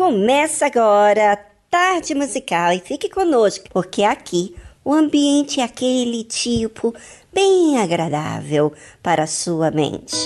Começa 0.00 0.64
agora 0.64 1.34
a 1.34 1.38
tarde 1.70 2.14
musical 2.14 2.72
e 2.72 2.80
fique 2.80 3.10
conosco, 3.10 3.66
porque 3.70 4.02
aqui 4.02 4.56
o 4.82 4.94
ambiente 4.94 5.60
é 5.60 5.62
aquele 5.62 6.24
tipo 6.24 6.94
bem 7.30 7.78
agradável 7.78 8.72
para 9.02 9.24
a 9.24 9.26
sua 9.26 9.70
mente. 9.70 10.16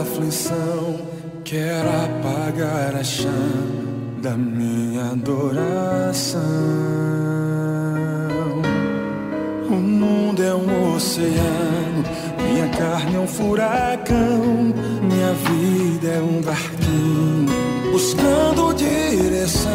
aflição, 0.00 1.00
quer 1.44 1.84
apagar 1.84 2.94
a 2.94 3.04
chama 3.04 3.80
da 4.22 4.36
minha 4.36 5.12
adoração. 5.12 6.40
O 9.68 9.74
mundo 9.74 10.42
é 10.42 10.54
um 10.54 10.94
oceano, 10.94 12.04
minha 12.38 12.68
carne 12.68 13.16
é 13.16 13.18
um 13.18 13.26
furacão, 13.26 14.74
minha 15.02 15.32
vida 15.32 16.08
é 16.08 16.20
um 16.20 16.40
barquinho 16.42 17.50
buscando 17.90 18.74
direção. 18.74 19.70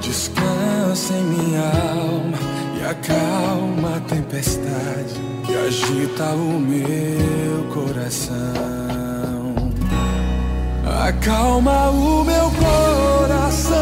Descansa 0.00 1.14
em 1.14 1.24
minha 1.24 1.62
alma 1.62 2.38
e 2.78 2.84
acalma 2.84 3.96
a 3.96 4.00
tempestade 4.00 5.14
que 5.44 5.54
agita 5.54 6.24
o 6.34 6.60
meu 6.60 7.64
coração. 7.72 8.85
Acalma 10.98 11.90
o 11.90 12.24
meu 12.24 12.50
coração, 12.50 13.76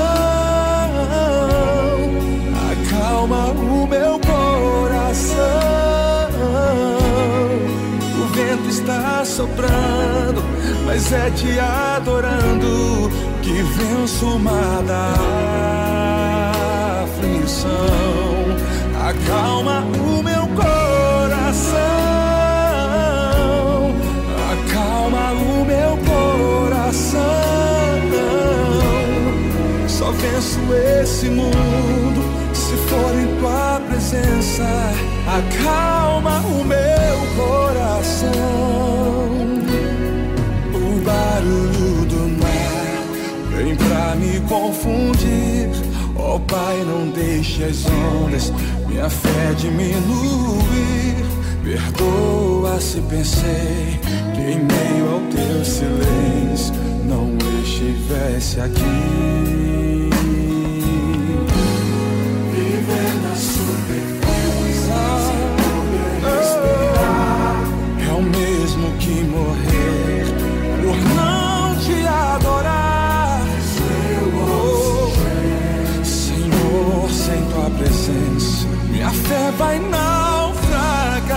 acalma 2.73 3.47
o 3.53 3.87
meu 3.87 4.19
coração. 4.19 5.39
O 8.21 8.27
vento 8.35 8.69
está 8.69 9.25
soprando, 9.25 10.43
mas 10.85 11.13
é 11.13 11.31
te 11.31 11.59
adorando 11.59 13.11
que 13.43 13.63
venço 13.63 14.27
o 14.27 14.39
mar 14.39 14.83
da 14.83 15.15
aflição. 17.05 17.71
Acalma 19.09 19.85
o 19.99 20.04
mundo 31.31 32.45
se 32.55 32.77
for 32.89 33.15
em 33.15 33.41
tua 33.41 33.81
presença, 33.89 34.65
acalma 35.27 36.41
o 36.41 36.65
meu 36.65 37.17
coração. 37.37 38.35
O 40.73 41.05
barulho 41.05 42.05
do 42.07 42.43
mar 42.43 43.03
vem 43.51 43.77
pra 43.77 44.15
me 44.17 44.41
confundir. 44.49 45.71
Oh, 46.17 46.41
Pai, 46.41 46.83
não 46.85 47.11
deixe 47.11 47.65
as 47.65 47.85
ondas 47.87 48.53
minha 48.87 49.11
fé 49.11 49.53
diminuir. 49.57 51.25
Perdoa 51.63 52.81
se 52.81 53.01
pensei 53.03 54.01
que 54.35 54.41
em 54.41 54.61
meio 54.61 55.13
ao 55.13 55.21
teu 55.21 55.65
silêncio 55.65 56.75
não 57.05 57.37
estivesse 57.63 58.61
aqui. 58.61 59.54
Que 69.05 69.23
morrer 69.25 70.25
por 70.83 70.97
não 71.15 71.77
te 71.77 72.07
adorar. 72.07 73.43
Oh, 74.35 75.11
Senhor, 76.03 77.11
sem 77.11 77.45
tua 77.51 77.69
presença, 77.79 78.67
minha 78.89 79.11
fé 79.11 79.51
vai 79.59 79.79
naufragar. 79.79 81.35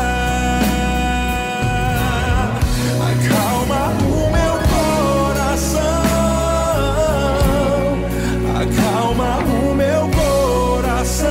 Acalma 3.12 3.82
o 4.00 4.32
meu 4.32 4.56
coração, 4.72 5.82
acalma 8.62 9.32
o 9.44 9.76
meu 9.76 10.04
coração. 10.16 11.28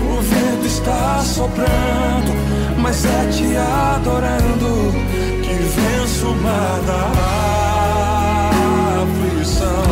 O 0.00 0.22
vento 0.22 0.66
está 0.66 1.20
soprando, 1.22 2.15
mas 3.04 3.36
te 3.36 3.56
adorando 3.56 4.92
que 5.42 5.54
venço 5.54 6.28
o 6.28 6.34
mar 6.36 6.80
da 6.86 7.02
aflição. 9.02 9.82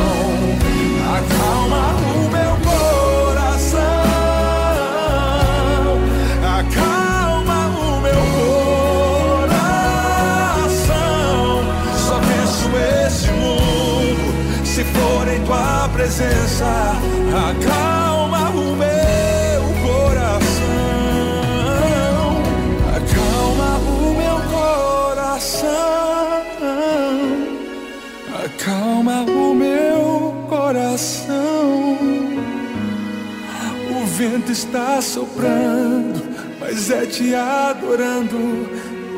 Acalma 1.14 1.82
o 2.00 2.18
meu 2.30 2.54
coração, 2.70 3.78
acalma 6.58 7.58
o 7.76 8.00
meu 8.00 8.22
coração. 9.38 10.96
Só 12.06 12.16
penso 12.20 12.66
esse 13.06 13.30
mundo 13.32 14.24
se 14.64 14.82
for 14.84 15.28
em 15.28 15.40
tua 15.44 15.88
presença. 15.92 16.96
Acalma 17.50 17.93
está 34.54 35.02
soprando, 35.02 36.22
mas 36.60 36.88
é 36.88 37.04
te 37.06 37.34
adorando 37.34 38.38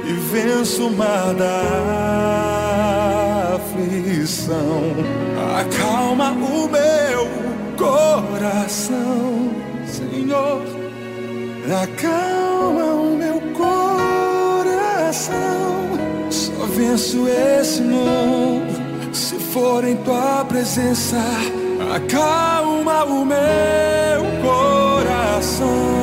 e 0.09 0.13
venço 0.33 0.87
o 0.87 0.97
mar 0.97 1.35
da 1.35 1.61
aflição. 3.57 4.95
Acalma 5.61 6.31
o 6.33 6.67
meu 6.71 7.29
coração, 7.77 9.51
Senhor. 9.87 10.63
Acalma 11.83 12.95
o 12.95 13.15
meu 13.19 13.39
coração. 13.53 15.27
Só 16.31 16.65
venço 16.75 17.29
esse 17.29 17.83
mundo 17.83 18.75
se 19.13 19.35
for 19.35 19.85
em 19.85 19.97
tua 19.97 20.47
presença. 20.47 21.23
Acalma 21.95 23.05
o 23.05 23.23
meu 23.23 23.37
coração. 25.37 25.96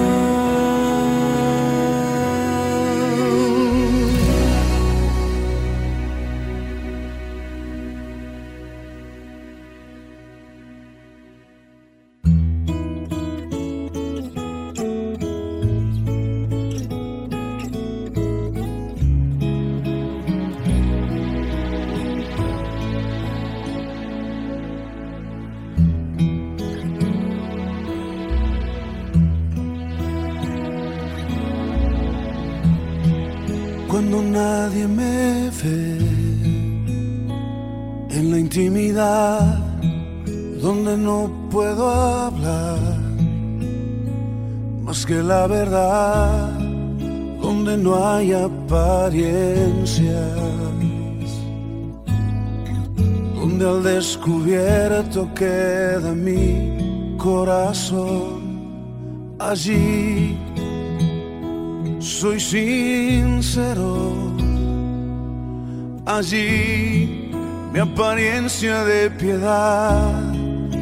Verdad 45.63 46.49
donde 47.41 47.77
no 47.77 47.91
hay 48.05 48.33
apariencias 48.33 50.15
donde 53.35 53.69
al 53.69 53.83
descubierto 53.83 55.29
queda 55.33 56.11
mi 56.11 57.15
corazón 57.17 58.33
allí 59.39 60.37
soy 62.03 62.39
sincero. 62.39 64.13
Allí 66.05 67.31
mi 67.71 67.79
apariencia 67.79 68.83
de 68.83 69.09
piedad 69.09 70.33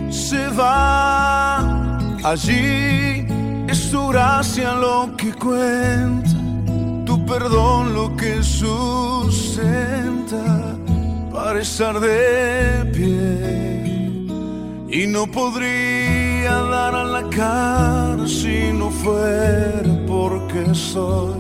se 0.10 0.48
va. 0.50 2.00
Allí 2.24 3.11
es 3.72 3.90
tu 3.90 4.08
gracia 4.10 4.74
lo 4.74 5.16
que 5.16 5.32
cuenta, 5.34 6.36
tu 7.06 7.26
perdón 7.26 7.94
lo 7.94 8.16
que 8.18 8.44
sustenta 8.44 9.56
para 11.34 11.62
estar 11.62 12.00
de 12.00 12.86
pie. 12.94 14.28
Y 14.90 15.08
no 15.08 15.26
podría 15.26 16.54
dar 16.76 16.96
a 16.96 17.06
la 17.06 17.24
cara 17.30 18.28
si 18.28 18.74
no 18.74 18.90
fuera 18.92 19.94
porque 20.06 20.76
soy 20.76 21.40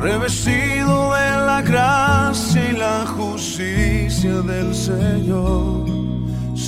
revestido 0.00 1.14
de 1.14 1.30
la 1.50 1.62
gracia 1.62 2.70
y 2.70 2.76
la 2.76 3.06
justicia 3.06 4.42
del 4.42 4.74
Señor. 4.74 5.97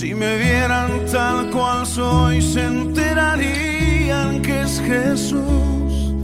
Si 0.01 0.15
me 0.15 0.39
vieran 0.39 1.05
tal 1.13 1.51
cual 1.51 1.85
soy, 1.85 2.41
se 2.41 2.65
enterarían 2.65 4.41
que 4.41 4.63
es 4.63 4.81
Jesús. 4.81 6.15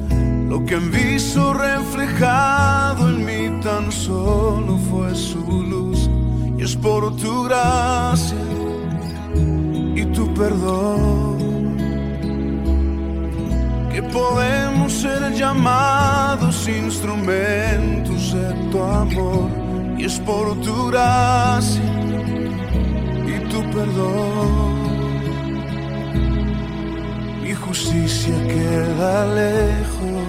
Lo 0.49 0.65
que 0.65 0.77
han 0.77 0.91
visto 0.91 1.53
reflejado 1.53 3.11
en 3.11 3.23
mí 3.27 3.61
tan 3.63 3.93
solo 3.93 4.79
fue 4.89 5.15
su 5.15 5.45
luz. 5.61 6.09
Y 6.57 6.63
es 6.63 6.75
por 6.75 7.15
tu 7.17 7.43
gracia 7.45 8.39
y 9.95 10.07
tu 10.07 10.33
perdón 10.33 11.77
que 13.93 14.03
podemos 14.05 14.91
ser 14.91 15.35
llamados 15.35 16.67
instrumentos 16.67 18.33
de 18.33 18.55
tu 18.71 18.83
amor 18.83 19.51
y 19.99 20.07
es 20.07 20.19
por 20.21 20.59
tu 20.63 20.87
gracia 20.87 22.06
perdón 23.77 24.75
mi 27.43 27.53
justicia 27.53 28.35
queda 28.53 29.15
lejos 29.43 30.29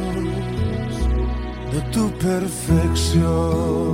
de 1.74 1.80
tu 1.94 2.04
perfección 2.28 3.94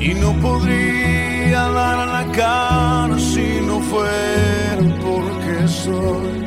y 0.00 0.14
no 0.22 0.30
podría 0.46 1.62
dar 1.78 1.98
la 2.16 2.24
cara 2.32 3.18
si 3.18 3.60
no 3.68 3.80
fuera 3.80 4.84
porque 5.06 5.56
soy 5.82 6.38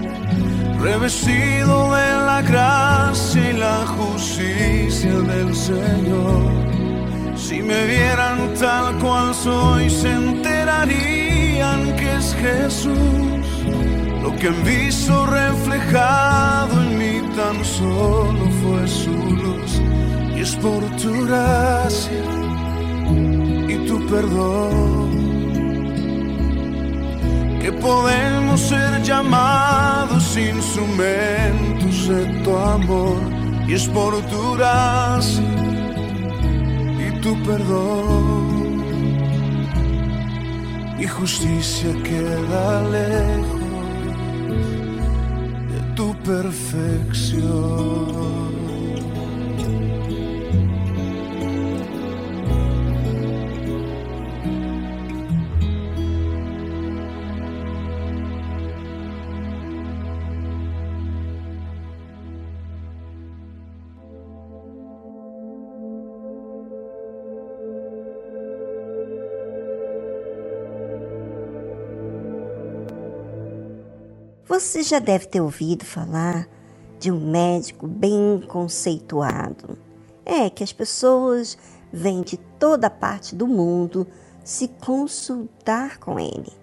revestido 0.79 1.75
de 1.97 2.09
la 2.29 2.41
gracia 2.41 3.41
y 3.51 3.53
la 3.53 3.85
justicia 3.97 5.13
del 5.31 5.53
Señor. 5.53 6.41
Si 7.35 7.61
me 7.61 7.85
vieran 7.85 8.53
tal 8.59 8.97
cual 8.99 9.35
soy, 9.35 9.89
se 9.89 10.11
enterarían 10.11 11.30
que 11.97 12.15
es 12.15 12.35
Jesús. 12.35 13.47
Lo 14.23 14.35
que 14.37 14.47
han 14.47 14.63
visto 14.63 15.25
reflejado 15.25 16.81
en 16.81 16.97
mí 16.97 17.21
tan 17.35 17.63
solo 17.65 18.49
fue 18.61 18.87
su 18.87 19.11
luz. 19.11 19.81
Y 20.35 20.41
es 20.41 20.55
por 20.55 20.81
tu 20.97 21.25
gracia 21.25 22.23
y 23.67 23.75
tu 23.87 24.05
perdón 24.07 25.11
que 27.61 27.71
podemos 27.71 28.59
ser 28.59 29.03
llamados 29.03 30.35
instrumentos 30.35 32.07
de 32.07 32.25
tu 32.43 32.57
amor 32.57 33.19
y 33.67 33.73
es 33.73 33.87
por 33.87 34.19
tu 34.31 34.53
gracia 34.55 35.43
y 36.97 37.21
tu 37.21 37.31
perdón. 37.43 38.40
Mi 41.01 41.07
justicia 41.07 41.91
queda 42.03 42.83
lejos 42.83 43.61
de 45.71 45.79
tu 45.95 46.13
perfección. 46.21 48.40
Você 74.61 74.83
já 74.83 74.99
deve 74.99 75.25
ter 75.25 75.41
ouvido 75.41 75.83
falar 75.83 76.47
de 76.99 77.11
um 77.11 77.19
médico 77.19 77.87
bem 77.87 78.43
conceituado. 78.47 79.75
É 80.23 80.51
que 80.51 80.63
as 80.63 80.71
pessoas 80.71 81.57
vêm 81.91 82.21
de 82.21 82.37
toda 82.37 82.87
parte 82.87 83.35
do 83.35 83.47
mundo 83.47 84.05
se 84.43 84.67
consultar 84.67 85.97
com 85.97 86.19
ele. 86.19 86.53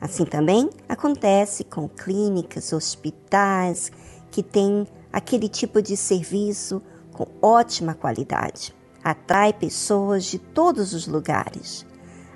Assim 0.00 0.24
também 0.24 0.70
acontece 0.88 1.62
com 1.62 1.86
clínicas, 1.86 2.72
hospitais 2.72 3.92
que 4.30 4.42
têm 4.42 4.88
aquele 5.12 5.50
tipo 5.50 5.82
de 5.82 5.94
serviço 5.94 6.80
com 7.12 7.26
ótima 7.42 7.92
qualidade. 7.92 8.74
Atrai 9.04 9.52
pessoas 9.52 10.24
de 10.24 10.38
todos 10.38 10.94
os 10.94 11.06
lugares. 11.06 11.84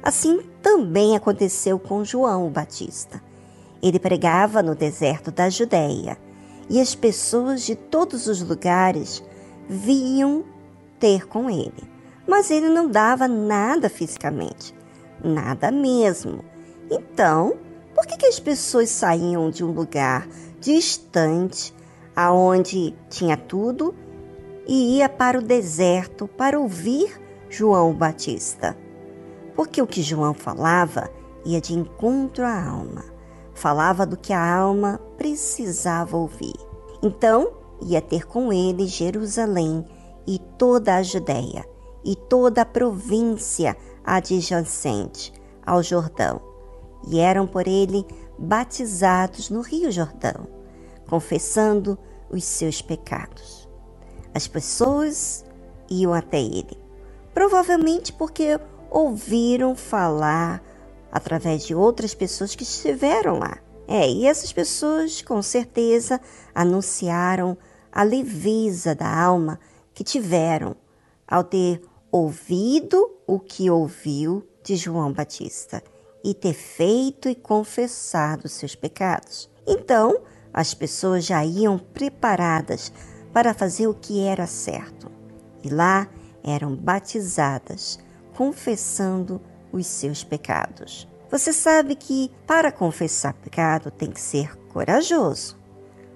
Assim 0.03 0.43
também 0.61 1.17
aconteceu 1.17 1.79
com 1.79 2.05
João 2.05 2.51
Batista. 2.51 3.30
Ele 3.83 3.99
pregava 3.99 4.63
no 4.63 4.75
deserto 4.75 5.31
da 5.31 5.49
Judéia 5.49 6.19
e 6.69 6.81
as 6.81 6.95
pessoas 6.95 7.63
de 7.63 7.75
todos 7.75 8.27
os 8.27 8.43
lugares 8.43 9.23
vinham 9.69 10.45
ter 10.99 11.27
com 11.27 11.49
ele. 11.51 11.91
Mas 12.27 12.51
ele 12.51 12.69
não 12.69 12.89
dava 12.89 13.27
nada 13.27 13.89
fisicamente, 13.89 14.75
nada 15.25 15.71
mesmo. 15.71 16.45
Então, 16.91 17.57
por 17.95 18.07
que, 18.07 18.19
que 18.19 18.27
as 18.27 18.39
pessoas 18.39 18.91
saíam 18.91 19.51
de 19.51 19.65
um 19.65 19.73
lugar 19.73 20.29
distante, 20.61 21.75
aonde 22.15 22.95
tinha 23.09 23.37
tudo, 23.37 23.95
e 24.67 24.99
ia 24.99 25.09
para 25.09 25.39
o 25.39 25.43
deserto 25.43 26.29
para 26.29 26.61
ouvir 26.61 27.21
João 27.49 27.93
Batista? 27.95 28.77
Porque 29.57 29.81
o 29.83 29.87
que 29.87 30.03
João 30.03 30.35
falava 30.35 31.11
ia 31.45 31.61
de 31.61 31.75
encontro 31.75 32.45
à 32.45 32.65
alma 32.65 33.10
falava 33.61 34.07
do 34.07 34.17
que 34.17 34.33
a 34.33 34.55
alma 34.57 34.99
precisava 35.19 36.17
ouvir. 36.17 36.55
Então, 37.03 37.53
ia 37.83 38.01
ter 38.01 38.27
com 38.27 38.51
ele 38.51 38.87
Jerusalém 38.87 39.85
e 40.27 40.39
toda 40.57 40.97
a 40.97 41.03
Judéia 41.03 41.69
e 42.03 42.17
toda 42.17 42.63
a 42.63 42.67
província 42.67 43.77
adjacente 44.03 45.31
ao 45.65 45.83
Jordão, 45.83 46.41
e 47.07 47.21
eram 47.21 47.47
por 47.47 47.69
ele 47.69 48.07
batizados 48.39 49.51
no 49.51 49.61
Rio 49.61 49.93
Jordão, 49.93 50.49
confessando 51.07 51.99
os 52.31 52.43
seus 52.45 52.81
pecados. 52.81 53.69
As 54.35 54.49
pessoas 54.49 55.45
iam 55.91 56.15
até 56.15 56.41
ele, 56.41 56.79
provavelmente 57.35 58.11
porque 58.11 58.59
ouviram 58.91 59.77
falar 59.77 60.63
através 61.11 61.65
de 61.65 61.75
outras 61.75 62.15
pessoas 62.15 62.55
que 62.55 62.63
estiveram 62.63 63.39
lá. 63.39 63.59
É, 63.87 64.09
e 64.09 64.27
essas 64.27 64.53
pessoas 64.53 65.21
com 65.21 65.43
certeza 65.43 66.21
anunciaram 66.55 67.59
a 67.91 68.03
leveza 68.03 68.95
da 68.95 69.13
alma 69.13 69.59
que 69.93 70.05
tiveram 70.05 70.77
ao 71.27 71.43
ter 71.43 71.83
ouvido 72.11 73.19
o 73.27 73.39
que 73.39 73.71
ouviu 73.71 74.47
de 74.63 74.77
João 74.77 75.13
Batista 75.13 75.83
e 76.23 76.35
ter 76.35 76.53
feito 76.53 77.29
e 77.29 77.35
confessado 77.35 78.49
seus 78.49 78.75
pecados. 78.75 79.51
Então, 79.67 80.21
as 80.53 80.75
pessoas 80.75 81.25
já 81.25 81.45
iam 81.45 81.79
preparadas 81.79 82.93
para 83.33 83.55
fazer 83.55 83.87
o 83.87 83.95
que 83.95 84.25
era 84.25 84.47
certo. 84.47 85.11
E 85.63 85.69
lá 85.69 86.09
eram 86.43 86.75
batizadas, 86.75 87.99
confessando 88.37 89.41
os 89.73 89.87
seus 89.87 90.25
pecados. 90.25 91.09
Você 91.31 91.53
sabe 91.53 91.95
que 91.95 92.31
para 92.47 92.73
confessar 92.73 93.35
pecado 93.35 93.91
tem 93.91 94.11
que 94.11 94.21
ser 94.21 94.57
corajoso, 94.69 95.57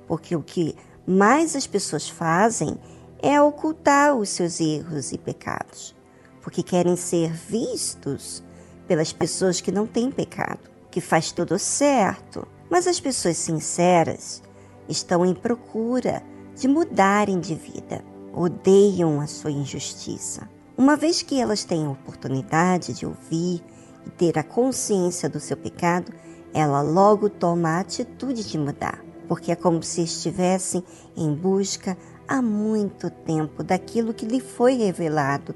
porque 0.09 0.35
o 0.35 0.43
que 0.43 0.75
mais 1.07 1.55
as 1.55 1.67
pessoas 1.67 2.09
fazem 2.09 2.79
é 3.23 3.41
ocultar 3.41 4.15
os 4.15 4.29
seus 4.29 4.61
erros 4.61 5.13
e 5.13 5.19
pecados, 5.19 5.95
porque 6.43 6.63
querem 6.63 6.97
ser 6.97 7.33
vistos 7.33 8.43
pelas 8.87 9.13
pessoas 9.13 9.61
que 9.61 9.73
não 9.73 9.87
têm 9.87 10.11
pecado, 10.11 10.71
que 10.91 11.01
faz 11.01 11.33
tudo 11.33 11.59
certo. 11.59 12.47
Mas 12.71 12.87
as 12.87 12.99
pessoas 12.99 13.37
sinceras 13.37 14.43
estão 14.89 15.25
em 15.25 15.35
procura 15.35 16.23
de 16.55 16.69
mudarem 16.69 17.41
de 17.41 17.55
vida, 17.55 18.05
odeiam 18.33 19.21
a 19.21 19.27
sua 19.27 19.51
injustiça. 19.51 20.49
Uma 20.77 20.97
vez 20.97 21.23
que 21.23 21.41
elas 21.41 21.63
têm 21.63 21.87
a 21.87 21.91
oportunidade 21.91 22.93
de 22.93 23.07
ouvir 23.07 23.63
e 24.05 24.11
ter 24.11 24.37
a 24.37 24.43
consciência 24.43 25.29
do 25.29 25.39
seu 25.39 25.57
pecado, 25.57 26.13
ela 26.53 26.83
logo 26.83 27.31
toma 27.31 27.69
a 27.71 27.81
atitude 27.81 28.43
de 28.43 28.59
mudar, 28.59 29.05
porque 29.29 29.53
é 29.53 29.57
como 29.57 29.85
se 29.85 30.03
estivessem 30.03 30.83
em 31.17 31.33
busca 31.33 31.97
há 32.27 32.43
muito 32.43 33.09
tempo 33.09 33.63
daquilo 33.63 34.13
que 34.13 34.27
lhe 34.27 34.41
foi 34.41 34.75
revelado 34.75 35.55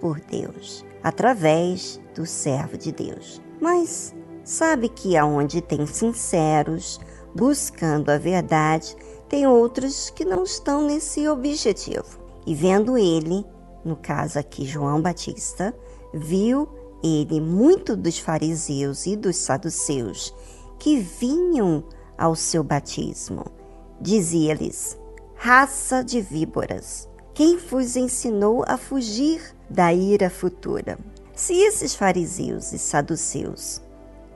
por 0.00 0.20
Deus, 0.20 0.84
através 1.02 1.98
do 2.14 2.26
servo 2.26 2.76
de 2.76 2.92
Deus. 2.92 3.40
Mas 3.58 4.14
sabe 4.44 4.90
que 4.90 5.16
aonde 5.16 5.62
tem 5.62 5.86
sinceros 5.86 7.00
buscando 7.34 8.10
a 8.10 8.18
verdade, 8.18 8.94
tem 9.30 9.46
outros 9.46 10.10
que 10.10 10.26
não 10.26 10.42
estão 10.42 10.84
nesse 10.84 11.26
objetivo. 11.26 12.18
E 12.46 12.54
vendo 12.54 12.98
ele, 12.98 13.44
no 13.84 13.96
caso 13.96 14.38
aqui 14.38 14.64
João 14.64 15.00
Batista, 15.00 15.74
viu 16.12 16.68
ele 17.02 17.40
muito 17.40 17.96
dos 17.96 18.18
fariseus 18.18 19.06
e 19.06 19.16
dos 19.16 19.36
saduceus 19.36 20.34
que 20.78 20.98
vinham 20.98 21.84
ao 22.16 22.34
seu 22.34 22.62
batismo. 22.62 23.46
Dizia-lhes: 24.00 24.98
Raça 25.34 26.02
de 26.02 26.20
víboras, 26.20 27.08
quem 27.34 27.56
vos 27.56 27.96
ensinou 27.96 28.64
a 28.66 28.76
fugir 28.76 29.40
da 29.70 29.92
ira 29.92 30.28
futura? 30.28 30.98
Se 31.34 31.54
esses 31.54 31.94
fariseus 31.94 32.72
e 32.72 32.78
saduceus 32.78 33.80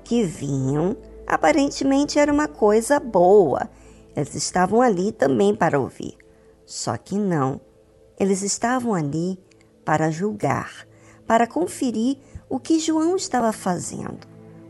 que 0.05 0.23
vinham, 0.23 0.97
aparentemente 1.27 2.19
era 2.19 2.33
uma 2.33 2.47
coisa 2.47 3.01
boa, 3.01 3.69
eles 4.15 4.35
estavam 4.35 4.81
ali 4.81 5.11
também 5.11 5.55
para 5.55 5.81
ouvir. 5.81 6.17
Só 6.65 6.97
que 6.97 7.19
não 7.19 7.61
eles 8.23 8.43
estavam 8.43 8.95
ali 8.95 9.37
para 9.85 10.09
julgar, 10.09 10.87
para 11.27 11.45
conferir 11.45 12.19
o 12.49 12.61
que 12.61 12.79
João 12.79 13.17
estava 13.17 13.53
fazendo. 13.53 14.29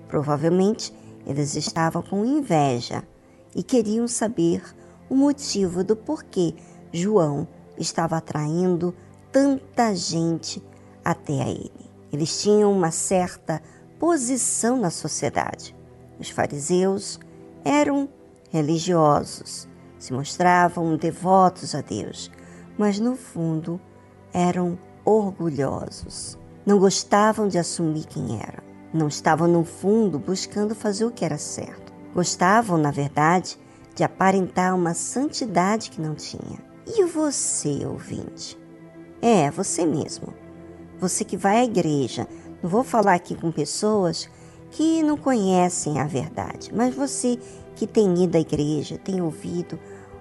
Provavelmente 0.09 0.91
eles 1.27 1.55
estavam 1.55 2.03
com 2.03 2.25
inveja 2.25 3.07
e 3.55 3.63
queriam 3.63 4.09
saber 4.09 4.63
o 5.07 5.15
motivo 5.15 5.85
do 5.85 5.95
porquê 5.95 6.55
João 6.91 7.47
estava 7.77 8.17
atraindo 8.17 8.95
tanta 9.31 9.95
gente 9.95 10.65
até 11.05 11.43
a 11.43 11.49
ele. 11.51 11.91
Eles 12.11 12.41
tinham 12.41 12.73
uma 12.73 12.91
certa 12.91 13.61
posição 13.99 14.79
na 14.79 14.89
sociedade. 14.89 15.77
Os 16.19 16.31
fariseus 16.31 17.21
eram 17.67 18.09
religiosos, 18.51 19.69
se 19.99 20.11
mostravam 20.11 20.97
devotos 20.97 21.75
a 21.75 21.83
Deus, 21.83 22.31
mas 22.79 22.99
no 22.99 23.17
fundo 23.17 23.81
eram 24.33 24.79
orgulhosos. 25.05 26.39
Não 26.65 26.79
gostavam 26.79 27.49
de 27.49 27.59
assumir 27.59 28.07
quem 28.07 28.39
eram. 28.41 28.63
Não 28.93 29.09
estavam 29.09 29.49
no 29.49 29.65
fundo 29.65 30.19
buscando 30.19 30.75
fazer 30.75 31.05
o 31.05 31.11
que 31.11 31.25
era 31.25 31.39
certo. 31.39 31.93
Gostavam, 32.15 32.77
na 32.77 32.91
verdade, 32.91 33.59
de 33.95 34.05
aparentar 34.05 34.75
uma 34.75 34.95
santidade 34.95 35.91
que 35.91 36.01
não 36.01 36.15
tinha. 36.15 36.59
E 36.87 37.05
você, 37.05 37.87
ouvinte? 37.87 38.59
É, 39.21 39.51
você 39.51 39.87
mesmo. 39.87 40.35
Você 41.01 41.25
que 41.25 41.37
vai 41.37 41.59
à 41.59 41.65
igreja. 41.65 42.29
Não 42.63 42.69
vou 42.71 42.85
falar 42.85 43.15
aqui 43.15 43.35
com 43.35 43.51
pessoas 43.51 44.29
que 44.71 45.03
não 45.03 45.17
conhecem 45.17 46.01
a 46.01 46.07
verdade, 46.07 46.71
mas 46.75 46.95
você 46.95 47.39
que 47.77 47.87
tem 47.87 48.25
ido 48.25 48.37
à 48.37 48.41
igreja, 48.41 48.99
tem 48.99 49.21
ouvido 49.21 49.79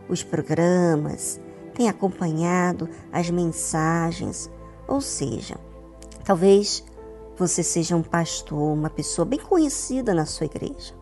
os 0.10 0.24
programas, 0.24 1.40
tem 1.72 1.90
acompanhado 1.90 2.90
as 3.12 3.30
mensagens, 3.30 4.50
ou 4.88 5.02
seja, 5.02 5.58
talvez 6.24 6.84
você 7.38 7.64
seja 7.64 7.96
um 7.96 8.04
pastor, 8.04 8.74
uma 8.74 8.90
pessoa 8.90 9.26
bem 9.26 9.40
conhecida 9.40 10.14
na 10.14 10.26
sua 10.26 10.46
igreja, 10.46 10.94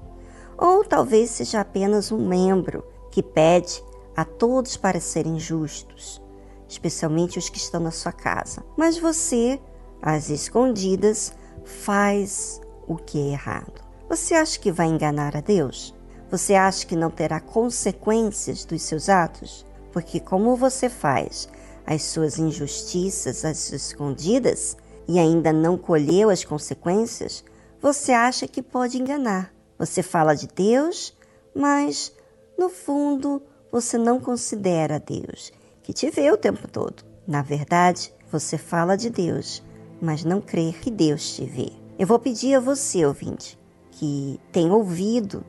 ou 0.58 0.86
talvez 0.86 1.32
seja 1.32 1.60
apenas 1.60 2.12
um 2.12 2.28
membro 2.28 2.84
que 3.12 3.22
pede 3.22 3.84
a 4.16 4.24
todos 4.24 4.78
para 4.78 5.00
serem 5.00 5.40
justos, 5.40 6.22
especialmente 6.68 7.40
os 7.40 7.50
que 7.50 7.58
estão 7.58 7.80
na 7.80 7.92
sua 7.92 8.12
casa. 8.12 8.64
Mas 8.78 8.98
você, 8.98 9.60
às 10.02 10.30
escondidas, 10.30 11.34
faz 11.64 12.62
o 12.88 12.96
que 12.96 13.20
é 13.20 13.32
errado. 13.32 13.82
Você 14.10 14.34
acha 14.34 14.60
que 14.60 14.72
vai 14.72 14.88
enganar 14.88 15.36
a 15.36 15.42
Deus? 15.42 15.94
Você 16.32 16.54
acha 16.54 16.86
que 16.86 16.96
não 16.96 17.10
terá 17.10 17.40
consequências 17.40 18.66
dos 18.66 18.82
seus 18.82 19.10
atos? 19.10 19.66
Porque, 19.91 20.19
como 20.19 20.55
você 20.55 20.89
faz 20.89 21.50
as 21.86 22.03
suas 22.03 22.38
injustiças 22.38 23.43
às 23.43 23.72
escondidas 23.72 24.77
e 25.08 25.17
ainda 25.17 25.51
não 25.51 25.77
colheu 25.77 26.29
as 26.29 26.43
consequências, 26.43 27.43
você 27.81 28.12
acha 28.12 28.48
que 28.48 28.62
pode 28.62 29.01
enganar. 29.01 29.53
Você 29.77 30.03
fala 30.03 30.36
de 30.36 30.48
Deus, 30.48 31.17
mas 31.55 32.13
no 32.58 32.69
fundo 32.69 33.41
você 33.72 33.98
não 33.98 34.19
considera 34.19 35.00
Deus, 35.00 35.51
que 35.81 35.93
te 35.93 36.10
vê 36.10 36.29
o 36.31 36.38
tempo 36.38 36.67
todo. 36.67 37.03
Na 37.25 37.41
verdade, 37.41 38.13
você 38.31 38.58
fala 38.58 38.96
de 38.96 39.10
Deus, 39.10 39.63
mas 40.01 40.24
não 40.24 40.41
crê 40.41 40.74
que 40.74 40.91
Deus 40.91 41.36
te 41.36 41.46
vê. 41.46 41.72
Eu 41.98 42.05
vou 42.05 42.19
pedir 42.19 42.55
a 42.55 42.60
você, 42.60 43.05
ouvinte, 43.05 43.58
que 43.91 44.39
tem 44.51 44.69
ouvido 44.72 45.43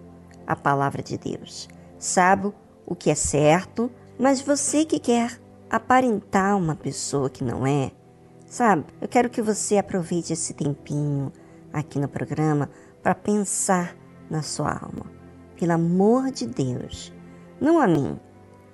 a 0.46 0.56
palavra 0.56 1.02
de 1.02 1.18
Deus. 1.18 1.68
Sabe 1.98 2.52
o 2.86 2.94
que 2.94 3.10
é 3.10 3.14
certo, 3.14 3.90
mas 4.20 4.42
você 4.42 4.84
que 4.84 4.98
quer 4.98 5.40
aparentar 5.70 6.54
uma 6.54 6.76
pessoa 6.76 7.30
que 7.30 7.42
não 7.42 7.66
é, 7.66 7.90
sabe? 8.46 8.84
Eu 9.00 9.08
quero 9.08 9.30
que 9.30 9.40
você 9.40 9.78
aproveite 9.78 10.34
esse 10.34 10.52
tempinho 10.52 11.32
aqui 11.72 11.98
no 11.98 12.06
programa 12.06 12.68
para 13.02 13.14
pensar 13.14 13.96
na 14.28 14.42
sua 14.42 14.72
alma. 14.72 15.06
Pelo 15.58 15.72
amor 15.72 16.30
de 16.30 16.46
Deus, 16.46 17.10
não 17.58 17.80
a 17.80 17.86
mim, 17.86 18.20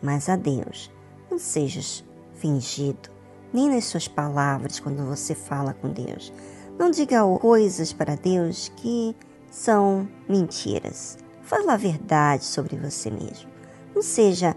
mas 0.03 0.29
a 0.29 0.35
Deus. 0.35 0.91
Não 1.31 1.39
sejas 1.39 2.05
fingido, 2.35 3.09
nem 3.53 3.71
nas 3.71 3.85
suas 3.85 4.09
palavras 4.09 4.81
quando 4.81 5.07
você 5.07 5.33
fala 5.33 5.73
com 5.73 5.93
Deus. 5.93 6.33
Não 6.77 6.91
diga 6.91 7.23
coisas 7.39 7.93
para 7.93 8.17
Deus 8.17 8.73
que 8.77 9.15
são 9.49 10.09
mentiras. 10.29 11.19
Fala 11.43 11.75
a 11.75 11.77
verdade 11.77 12.45
sobre 12.45 12.77
você 12.77 13.11
mesmo. 13.13 13.49
Não 13.95 14.03
seja 14.03 14.57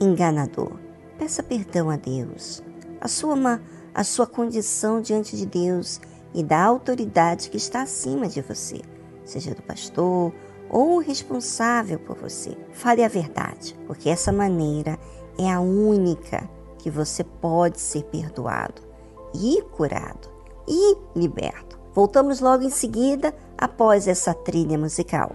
enganador. 0.00 0.72
Peça 1.18 1.42
perdão 1.42 1.90
a 1.90 1.96
Deus. 1.96 2.62
Assuma 3.00 3.60
a 3.94 4.04
sua 4.04 4.26
condição 4.26 5.00
diante 5.00 5.36
de 5.36 5.46
Deus 5.46 6.00
e 6.34 6.42
da 6.42 6.62
autoridade 6.62 7.48
que 7.48 7.56
está 7.56 7.82
acima 7.82 8.28
de 8.28 8.42
você, 8.42 8.80
seja 9.24 9.54
do 9.54 9.62
pastor 9.62 10.32
ou 10.68 10.98
responsável 10.98 11.98
por 11.98 12.16
você. 12.16 12.56
Fale 12.72 13.02
a 13.02 13.08
verdade, 13.08 13.78
porque 13.86 14.10
essa 14.10 14.32
maneira 14.32 14.98
é 15.38 15.50
a 15.50 15.60
única 15.60 16.48
que 16.78 16.90
você 16.90 17.24
pode 17.24 17.80
ser 17.80 18.04
perdoado 18.04 18.82
e 19.34 19.62
curado 19.72 20.28
e 20.68 20.96
liberto. 21.14 21.78
Voltamos 21.94 22.40
logo 22.40 22.62
em 22.62 22.70
seguida 22.70 23.34
após 23.56 24.06
essa 24.06 24.34
trilha 24.34 24.76
musical. 24.76 25.32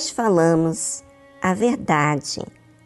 Nós 0.00 0.08
falamos 0.08 1.04
a 1.42 1.52
verdade 1.52 2.40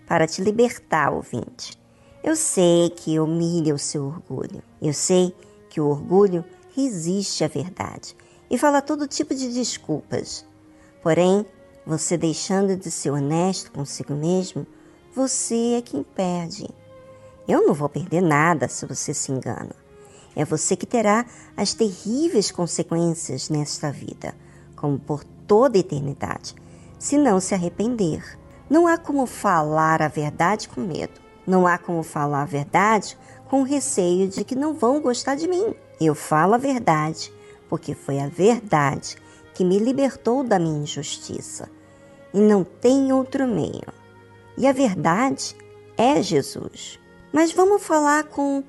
para 0.04 0.26
te 0.26 0.42
libertar, 0.42 1.12
ouvinte. 1.12 1.78
Eu 2.24 2.34
sei 2.34 2.90
que 2.90 3.20
humilha 3.20 3.72
o 3.72 3.78
seu 3.78 4.04
orgulho. 4.06 4.60
Eu 4.82 4.92
sei 4.92 5.32
que 5.70 5.80
o 5.80 5.86
orgulho 5.86 6.44
resiste 6.74 7.44
à 7.44 7.46
verdade 7.46 8.16
e 8.50 8.58
fala 8.58 8.82
todo 8.82 9.06
tipo 9.06 9.32
de 9.32 9.48
desculpas. 9.54 10.44
Porém, 11.04 11.46
você 11.86 12.18
deixando 12.18 12.76
de 12.76 12.90
ser 12.90 13.12
honesto 13.12 13.70
consigo 13.70 14.12
mesmo, 14.12 14.66
você 15.14 15.74
é 15.78 15.82
quem 15.82 16.02
perde. 16.02 16.68
Eu 17.46 17.64
não 17.64 17.74
vou 17.74 17.88
perder 17.88 18.22
nada 18.22 18.66
se 18.66 18.84
você 18.86 19.14
se 19.14 19.30
engana. 19.30 19.76
É 20.34 20.44
você 20.44 20.74
que 20.74 20.84
terá 20.84 21.24
as 21.56 21.74
terríveis 21.74 22.50
consequências 22.50 23.50
nesta 23.50 23.92
vida, 23.92 24.34
como 24.74 24.98
por 24.98 25.22
toda 25.46 25.78
a 25.78 25.80
eternidade 25.80 26.56
se 26.98 27.16
não 27.18 27.40
se 27.40 27.54
arrepender. 27.54 28.38
Não 28.68 28.86
há 28.86 28.96
como 28.96 29.26
falar 29.26 30.02
a 30.02 30.08
verdade 30.08 30.68
com 30.68 30.80
medo. 30.80 31.20
Não 31.46 31.66
há 31.66 31.76
como 31.76 32.02
falar 32.02 32.42
a 32.42 32.46
verdade 32.46 33.18
com 33.48 33.62
receio 33.62 34.28
de 34.28 34.44
que 34.44 34.54
não 34.54 34.74
vão 34.74 35.00
gostar 35.00 35.34
de 35.34 35.46
mim. 35.46 35.74
Eu 36.00 36.14
falo 36.14 36.54
a 36.54 36.58
verdade 36.58 37.32
porque 37.68 37.94
foi 37.94 38.18
a 38.18 38.28
verdade 38.28 39.16
que 39.54 39.64
me 39.64 39.78
libertou 39.78 40.42
da 40.42 40.58
minha 40.58 40.82
injustiça. 40.82 41.68
E 42.32 42.40
não 42.40 42.64
tem 42.64 43.12
outro 43.12 43.46
meio. 43.46 43.92
E 44.56 44.66
a 44.66 44.72
verdade 44.72 45.56
é 45.96 46.22
Jesus. 46.22 46.98
Mas 47.32 47.52
vamos 47.52 47.82
falar 47.82 48.24
com 48.24 48.64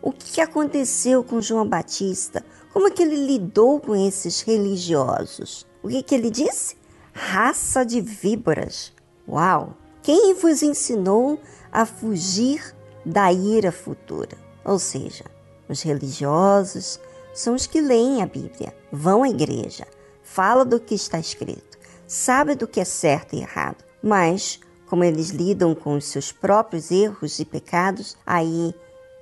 o 0.00 0.12
que 0.12 0.40
aconteceu 0.40 1.24
com 1.24 1.40
João 1.40 1.68
Batista, 1.68 2.44
como 2.72 2.86
é 2.88 2.90
que 2.90 3.02
ele 3.02 3.26
lidou 3.26 3.80
com 3.80 3.96
esses 3.96 4.40
religiosos. 4.40 5.66
O 5.82 5.88
que, 5.88 6.02
que 6.02 6.14
ele 6.14 6.30
disse? 6.30 6.76
Raça 7.18 7.84
de 7.84 8.00
víboras. 8.00 8.92
Uau! 9.28 9.76
Quem 10.02 10.34
vos 10.34 10.62
ensinou 10.62 11.40
a 11.70 11.84
fugir 11.84 12.74
da 13.04 13.32
ira 13.32 13.72
futura? 13.72 14.38
Ou 14.64 14.78
seja, 14.78 15.24
os 15.68 15.82
religiosos 15.82 17.00
são 17.34 17.54
os 17.54 17.66
que 17.66 17.80
leem 17.80 18.22
a 18.22 18.26
Bíblia, 18.26 18.74
vão 18.92 19.24
à 19.24 19.28
igreja, 19.28 19.84
falam 20.22 20.64
do 20.64 20.78
que 20.78 20.94
está 20.94 21.18
escrito, 21.18 21.76
sabem 22.06 22.56
do 22.56 22.68
que 22.68 22.80
é 22.80 22.84
certo 22.84 23.34
e 23.34 23.40
errado, 23.40 23.84
mas 24.00 24.60
como 24.86 25.04
eles 25.04 25.30
lidam 25.30 25.74
com 25.74 25.96
os 25.96 26.04
seus 26.06 26.30
próprios 26.30 26.90
erros 26.90 27.38
e 27.40 27.44
pecados, 27.44 28.16
aí 28.24 28.72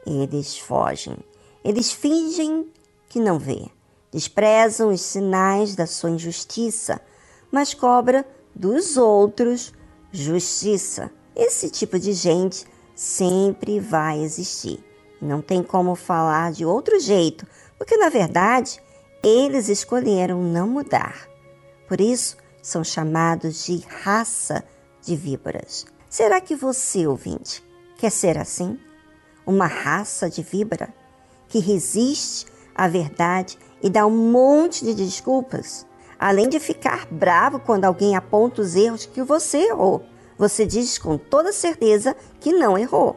eles 0.06 0.58
fogem. 0.58 1.16
Eles 1.64 1.90
fingem 1.90 2.70
que 3.08 3.18
não 3.18 3.38
vê, 3.38 3.66
desprezam 4.12 4.90
os 4.90 5.00
sinais 5.00 5.74
da 5.74 5.86
sua 5.86 6.10
injustiça, 6.10 7.00
mas 7.56 7.72
cobra 7.72 8.22
dos 8.54 8.98
outros 8.98 9.72
justiça. 10.12 11.10
Esse 11.34 11.70
tipo 11.70 11.98
de 11.98 12.12
gente 12.12 12.66
sempre 12.94 13.80
vai 13.80 14.20
existir. 14.20 14.84
Não 15.22 15.40
tem 15.40 15.62
como 15.62 15.94
falar 15.94 16.52
de 16.52 16.66
outro 16.66 17.00
jeito, 17.00 17.46
porque 17.78 17.96
na 17.96 18.10
verdade 18.10 18.78
eles 19.24 19.70
escolheram 19.70 20.42
não 20.42 20.68
mudar. 20.68 21.26
Por 21.88 21.98
isso 21.98 22.36
são 22.62 22.84
chamados 22.84 23.64
de 23.64 23.82
raça 24.02 24.62
de 25.00 25.16
víboras. 25.16 25.86
Será 26.10 26.42
que 26.42 26.54
você, 26.54 27.06
ouvinte, 27.06 27.64
quer 27.96 28.10
ser 28.10 28.36
assim? 28.36 28.78
Uma 29.46 29.66
raça 29.66 30.28
de 30.28 30.42
víbora 30.42 30.92
que 31.48 31.58
resiste 31.58 32.44
à 32.74 32.86
verdade 32.86 33.58
e 33.82 33.88
dá 33.88 34.04
um 34.04 34.30
monte 34.30 34.84
de 34.84 34.94
desculpas? 34.94 35.86
Além 36.18 36.48
de 36.48 36.58
ficar 36.58 37.06
bravo 37.10 37.60
quando 37.60 37.84
alguém 37.84 38.16
aponta 38.16 38.62
os 38.62 38.74
erros 38.74 39.04
que 39.04 39.22
você 39.22 39.58
errou, 39.58 40.02
você 40.38 40.64
diz 40.64 40.98
com 40.98 41.18
toda 41.18 41.52
certeza 41.52 42.16
que 42.40 42.52
não 42.52 42.76
errou. 42.76 43.16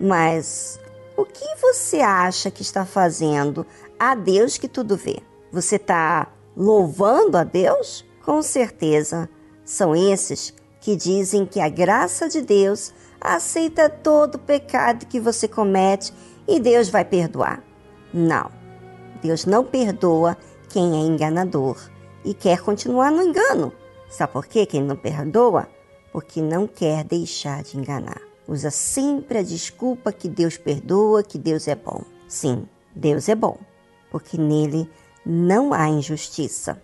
Mas 0.00 0.78
o 1.16 1.24
que 1.24 1.46
você 1.60 2.00
acha 2.00 2.50
que 2.50 2.62
está 2.62 2.84
fazendo 2.84 3.64
a 3.98 4.14
Deus 4.14 4.58
que 4.58 4.68
tudo 4.68 4.96
vê? 4.96 5.18
Você 5.52 5.76
está 5.76 6.32
louvando 6.56 7.38
a 7.38 7.44
Deus? 7.44 8.04
Com 8.24 8.42
certeza 8.42 9.28
são 9.64 9.94
esses 9.94 10.52
que 10.80 10.96
dizem 10.96 11.46
que 11.46 11.60
a 11.60 11.68
graça 11.68 12.28
de 12.28 12.42
Deus 12.42 12.92
aceita 13.20 13.88
todo 13.88 14.38
pecado 14.38 15.06
que 15.06 15.20
você 15.20 15.48
comete 15.48 16.12
e 16.46 16.60
Deus 16.60 16.88
vai 16.88 17.04
perdoar. 17.04 17.62
Não, 18.12 18.50
Deus 19.22 19.46
não 19.46 19.64
perdoa 19.64 20.36
quem 20.68 20.92
é 20.92 21.06
enganador 21.06 21.95
e 22.26 22.34
quer 22.34 22.60
continuar 22.60 23.10
no 23.10 23.22
engano. 23.22 23.72
Sabe 24.10 24.32
por 24.32 24.46
quê 24.46 24.66
que 24.66 24.76
ele 24.76 24.86
não 24.86 24.96
perdoa? 24.96 25.68
Porque 26.12 26.42
não 26.42 26.66
quer 26.66 27.04
deixar 27.04 27.62
de 27.62 27.78
enganar. 27.78 28.20
Usa 28.48 28.70
sempre 28.70 29.38
a 29.38 29.42
desculpa 29.42 30.12
que 30.12 30.28
Deus 30.28 30.58
perdoa, 30.58 31.22
que 31.22 31.38
Deus 31.38 31.68
é 31.68 31.74
bom. 31.74 32.02
Sim, 32.28 32.68
Deus 32.94 33.28
é 33.28 33.34
bom, 33.34 33.56
porque 34.10 34.36
nele 34.36 34.90
não 35.24 35.72
há 35.72 35.88
injustiça. 35.88 36.82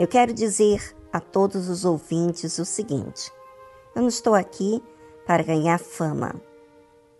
Eu 0.00 0.08
quero 0.08 0.32
dizer 0.32 0.96
a 1.12 1.20
todos 1.20 1.68
os 1.68 1.84
ouvintes 1.84 2.58
o 2.58 2.64
seguinte: 2.64 3.30
eu 3.94 4.00
não 4.00 4.08
estou 4.08 4.34
aqui 4.34 4.82
para 5.26 5.42
ganhar 5.42 5.78
fama, 5.78 6.34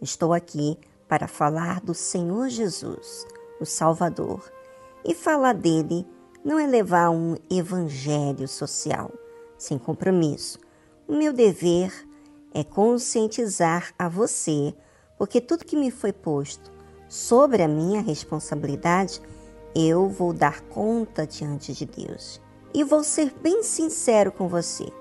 estou 0.00 0.32
aqui 0.32 0.78
para 1.06 1.28
falar 1.28 1.82
do 1.82 1.92
Senhor 1.92 2.48
Jesus, 2.48 3.26
o 3.60 3.66
Salvador. 3.66 4.50
E 5.04 5.14
falar 5.14 5.52
dele 5.52 6.06
não 6.42 6.58
é 6.58 6.66
levar 6.66 7.10
um 7.10 7.36
evangelho 7.50 8.48
social, 8.48 9.10
sem 9.58 9.76
compromisso. 9.76 10.58
O 11.06 11.14
meu 11.14 11.34
dever 11.34 11.92
é 12.54 12.64
conscientizar 12.64 13.92
a 13.98 14.08
você, 14.08 14.74
porque 15.18 15.38
tudo 15.38 15.66
que 15.66 15.76
me 15.76 15.90
foi 15.90 16.14
posto 16.14 16.72
sobre 17.10 17.62
a 17.62 17.68
minha 17.68 18.00
responsabilidade, 18.00 19.20
eu 19.74 20.08
vou 20.08 20.32
dar 20.32 20.62
conta 20.62 21.26
diante 21.26 21.74
de 21.74 21.84
Deus. 21.84 22.40
E 22.72 22.84
vou 22.84 23.02
ser 23.02 23.32
bem 23.42 23.62
sincero 23.62 24.30
com 24.30 24.48
você. 24.48 24.92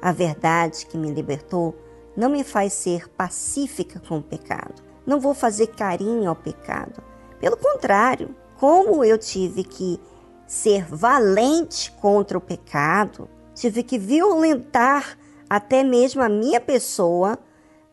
A 0.00 0.12
verdade 0.12 0.86
que 0.86 0.96
me 0.96 1.10
libertou 1.12 1.74
não 2.16 2.30
me 2.30 2.42
faz 2.42 2.72
ser 2.72 3.08
pacífica 3.08 4.00
com 4.00 4.18
o 4.18 4.22
pecado. 4.22 4.82
Não 5.06 5.20
vou 5.20 5.34
fazer 5.34 5.68
carinho 5.68 6.28
ao 6.28 6.36
pecado. 6.36 7.02
Pelo 7.40 7.56
contrário, 7.56 8.34
como 8.58 9.04
eu 9.04 9.18
tive 9.18 9.64
que 9.64 10.00
ser 10.46 10.84
valente 10.84 11.90
contra 11.92 12.38
o 12.38 12.40
pecado, 12.40 13.28
tive 13.54 13.82
que 13.82 13.98
violentar 13.98 15.18
até 15.48 15.82
mesmo 15.82 16.22
a 16.22 16.28
minha 16.28 16.60
pessoa 16.60 17.38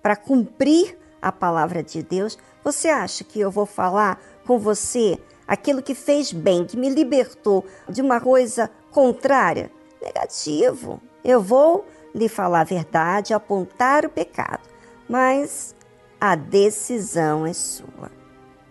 para 0.02 0.16
cumprir 0.16 0.98
a 1.22 1.32
palavra 1.32 1.84
de 1.84 2.02
Deus. 2.02 2.38
Você 2.64 2.90
acha 2.90 3.24
que 3.24 3.40
eu 3.40 3.52
vou 3.52 3.66
falar 3.66 4.22
com 4.46 4.58
você 4.58 5.20
aquilo 5.48 5.82
que 5.82 5.96
fez 5.96 6.32
bem, 6.32 6.66
que 6.66 6.78
me 6.78 6.90
libertou 6.90 7.66
de 7.90 8.02
uma 8.02 8.22
coisa 8.22 8.70
contrária? 8.92 9.72
Negativo. 10.02 11.02
Eu 11.24 11.42
vou 11.42 11.86
lhe 12.14 12.30
falar 12.30 12.62
a 12.62 12.66
verdade, 12.66 13.34
apontar 13.34 14.06
o 14.06 14.10
pecado, 14.10 14.68
mas 15.08 15.76
a 16.20 16.36
decisão 16.36 17.46
é 17.46 17.54
sua. 17.54 18.12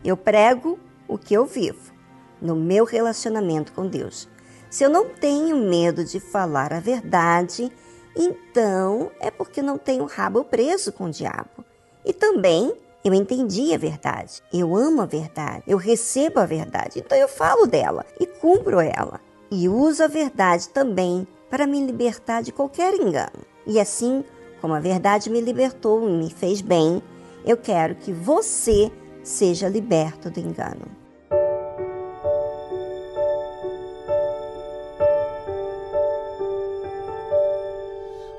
Eu 0.04 0.16
prego 0.16 0.78
o 1.06 1.18
que 1.18 1.34
eu 1.34 1.46
vivo 1.46 1.92
no 2.40 2.54
meu 2.54 2.84
relacionamento 2.84 3.72
com 3.72 3.86
Deus. 3.86 4.28
Se 4.70 4.84
eu 4.84 4.90
não 4.90 5.08
tenho 5.08 5.56
medo 5.56 6.04
de 6.04 6.20
falar 6.20 6.72
a 6.72 6.80
verdade, 6.80 7.72
então 8.14 9.10
é 9.20 9.30
porque 9.30 9.62
não 9.62 9.78
tenho 9.78 10.04
rabo 10.04 10.44
preso 10.44 10.92
com 10.92 11.04
o 11.04 11.10
diabo. 11.10 11.64
E 12.04 12.12
também 12.12 12.74
eu 13.04 13.14
entendi 13.14 13.72
a 13.72 13.78
verdade, 13.78 14.42
eu 14.52 14.76
amo 14.76 15.02
a 15.02 15.06
verdade, 15.06 15.62
eu 15.66 15.78
recebo 15.78 16.40
a 16.40 16.46
verdade, 16.46 16.98
então 16.98 17.16
eu 17.16 17.28
falo 17.28 17.66
dela 17.66 18.04
e 18.20 18.26
cumpro 18.26 18.80
ela. 18.80 19.20
E 19.50 19.68
uso 19.68 20.04
a 20.04 20.08
verdade 20.08 20.68
também 20.68 21.26
para 21.48 21.66
me 21.66 21.84
libertar 21.84 22.42
de 22.42 22.52
qualquer 22.52 22.94
engano. 22.94 23.44
E 23.66 23.80
assim 23.80 24.24
como 24.60 24.74
a 24.74 24.80
verdade 24.80 25.30
me 25.30 25.40
libertou 25.40 26.08
e 26.08 26.12
me 26.12 26.30
fez 26.30 26.60
bem, 26.60 27.02
eu 27.44 27.56
quero 27.56 27.94
que 27.94 28.12
você 28.12 28.90
seja 29.22 29.68
liberto 29.68 30.30
do 30.30 30.40
engano. 30.40 30.86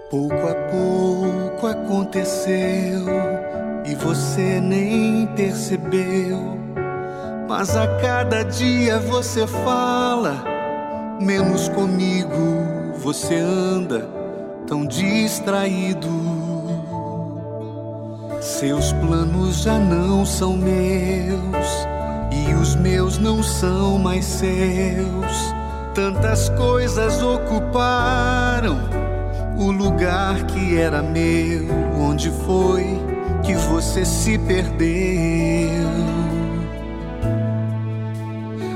Pouco 0.10 0.34
a 0.34 0.56
pouco 0.72 1.68
aconteceu 1.68 3.06
e 3.86 3.96
você 3.96 4.60
nem 4.60 5.28
percebeu. 5.36 6.58
Mas 7.48 7.76
a 7.76 7.88
cada 8.00 8.44
dia 8.44 9.00
você 9.00 9.46
fala, 9.46 10.44
menos 11.20 11.68
comigo 11.70 12.94
você 12.98 13.36
anda 13.36 14.08
tão 14.68 14.86
distraído. 14.86 16.10
Seus 18.42 18.94
planos 18.94 19.64
já 19.64 19.78
não 19.78 20.26
são 20.26 20.56
meus 20.56 21.88
e 22.32 22.54
os 22.54 22.76
meus 22.76 23.18
não 23.18 23.44
são 23.44 24.00
mais 24.00 24.26
seus. 24.26 25.54
Tantas 25.94 26.50
coisas 26.50 27.22
ocuparam 27.22 28.80
o 29.58 29.72
lugar 29.72 30.46
que 30.46 30.78
era 30.78 31.02
meu, 31.02 31.68
onde 32.00 32.32
foi 32.46 32.86
que 33.44 33.54
você 33.56 34.06
se 34.06 34.38
perdeu? 34.38 35.90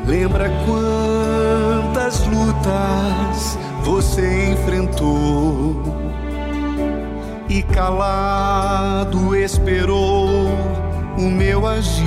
Lembra 0.05 0.49
quantas 2.13 2.27
lutas 2.27 3.57
você 3.83 4.51
enfrentou. 4.51 5.81
E 7.49 7.61
calado 7.63 9.35
esperou 9.35 10.47
o 11.17 11.21
meu 11.21 11.67
agir, 11.67 12.05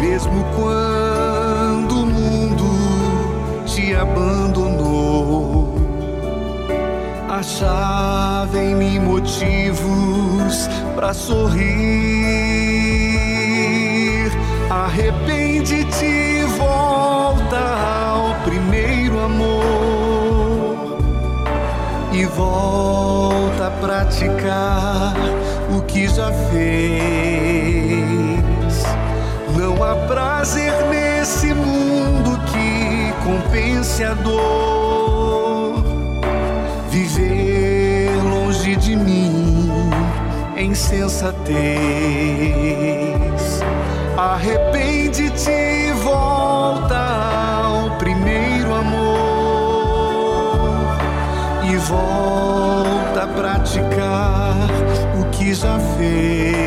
mesmo 0.00 0.44
quando 0.56 2.02
o 2.02 2.06
mundo 2.06 2.64
te 3.64 3.94
abandonou 3.94 5.78
achava 7.28 8.58
em 8.58 8.74
mim 8.74 8.98
motivos 8.98 10.68
para 10.96 11.14
sorrir. 11.14 11.68
Arrepende-te 14.68 16.27
volta 16.58 17.56
ao 17.56 18.34
primeiro 18.44 19.20
amor 19.20 20.98
e 22.12 22.24
volta 22.26 23.68
a 23.68 23.70
praticar 23.70 25.14
o 25.76 25.80
que 25.82 26.08
já 26.08 26.32
fez. 26.50 26.58
Não 29.56 29.82
há 29.82 29.94
prazer 30.06 30.72
nesse 30.90 31.54
mundo 31.54 32.38
que 32.46 33.12
compense 33.24 34.02
a 34.04 34.14
dor 34.14 35.84
viver 36.90 38.10
longe 38.24 38.74
de 38.76 38.96
mim 38.96 39.80
em 40.56 40.74
sensatez. 40.74 41.38
Arrepende-te 44.16 45.87
volta 46.68 47.00
ao 47.64 47.96
primeiro 47.96 48.74
amor 48.74 48.98
e 51.64 51.76
volta 51.76 53.22
a 53.22 53.26
praticar 53.26 54.54
o 55.18 55.24
que 55.30 55.54
já 55.54 55.78
fez. 55.96 56.58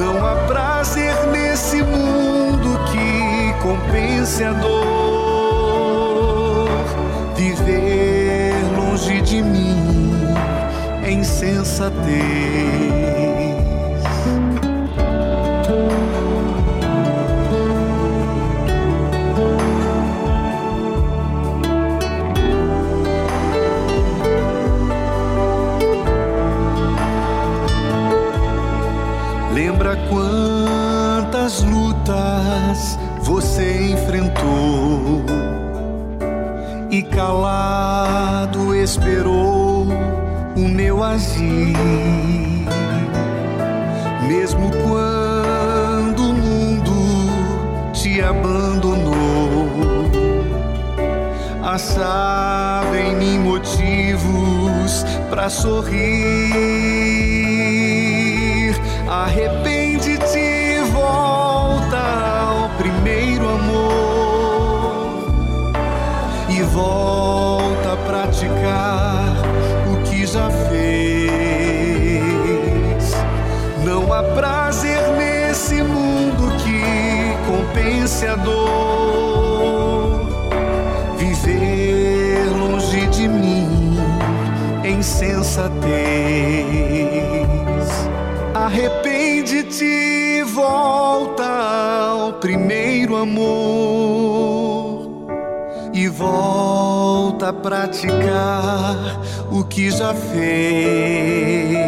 Não 0.00 0.24
há 0.24 0.36
prazer 0.46 1.16
nesse 1.32 1.82
mundo 1.82 2.78
que 2.92 3.52
compense 3.60 4.44
a 4.44 4.52
dor 4.52 5.58
viver 7.34 8.54
longe 8.76 9.20
de 9.22 9.42
mim 9.42 9.76
em 11.04 11.24
sensatez. 11.24 13.27
Lutas 32.08 32.98
você 33.22 33.92
enfrentou? 33.92 35.24
e 36.90 37.02
calado 37.02 38.74
esperou 38.74 39.86
o 40.56 40.68
meu 40.68 41.04
agir. 41.04 41.76
Mesmo 44.26 44.70
quando 44.70 46.30
o 46.30 46.32
mundo 46.32 47.92
te 47.92 48.22
abandonou, 48.22 49.68
achava 51.62 52.98
em 52.98 53.16
mim 53.16 53.38
motivos 53.38 55.04
para 55.28 55.50
sorrir. 55.50 57.27
Longe 85.58 85.68
de 85.70 85.86
mim 85.86 86.98
em 86.98 87.08
sensatez. 87.08 87.18
Arrepende-te 88.54 89.84
e 89.84 90.42
volta 90.44 91.44
ao 91.44 92.34
primeiro 92.34 93.16
amor 93.16 95.08
e 95.92 96.08
volta 96.08 97.48
a 97.48 97.52
praticar 97.52 99.20
o 99.50 99.64
que 99.64 99.90
já 99.90 100.14
fez. 100.14 101.87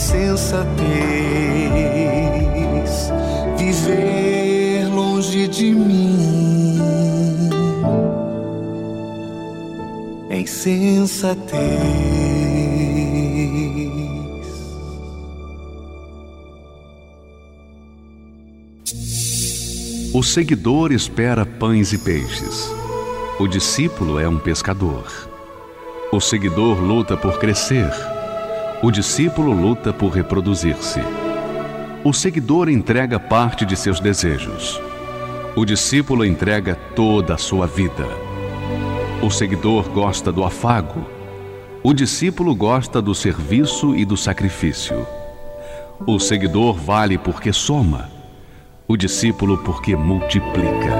Em 0.00 0.02
sensatez 0.02 0.90
viver 3.58 4.86
longe 4.86 5.46
de 5.46 5.74
mim 5.74 6.78
em 10.30 10.46
sensatez. 10.46 11.60
O 20.14 20.22
seguidor 20.22 20.92
espera 20.92 21.44
pães 21.44 21.92
e 21.92 21.98
peixes. 21.98 22.70
O 23.38 23.46
discípulo 23.46 24.18
é 24.18 24.26
um 24.26 24.38
pescador. 24.38 25.04
O 26.10 26.20
seguidor 26.20 26.80
luta 26.80 27.16
por 27.18 27.38
crescer. 27.38 27.90
O 28.82 28.90
discípulo 28.90 29.52
luta 29.52 29.92
por 29.92 30.08
reproduzir-se. 30.08 31.00
O 32.02 32.14
seguidor 32.14 32.70
entrega 32.70 33.20
parte 33.20 33.66
de 33.66 33.76
seus 33.76 34.00
desejos. 34.00 34.80
O 35.54 35.66
discípulo 35.66 36.24
entrega 36.24 36.74
toda 36.96 37.34
a 37.34 37.36
sua 37.36 37.66
vida. 37.66 38.06
O 39.22 39.30
seguidor 39.30 39.86
gosta 39.90 40.32
do 40.32 40.42
afago. 40.44 41.04
O 41.82 41.92
discípulo 41.92 42.54
gosta 42.54 43.02
do 43.02 43.14
serviço 43.14 43.94
e 43.94 44.06
do 44.06 44.16
sacrifício. 44.16 45.06
O 46.06 46.18
seguidor 46.18 46.72
vale 46.72 47.18
porque 47.18 47.52
soma. 47.52 48.08
O 48.88 48.96
discípulo 48.96 49.58
porque 49.58 49.94
multiplica. 49.94 50.96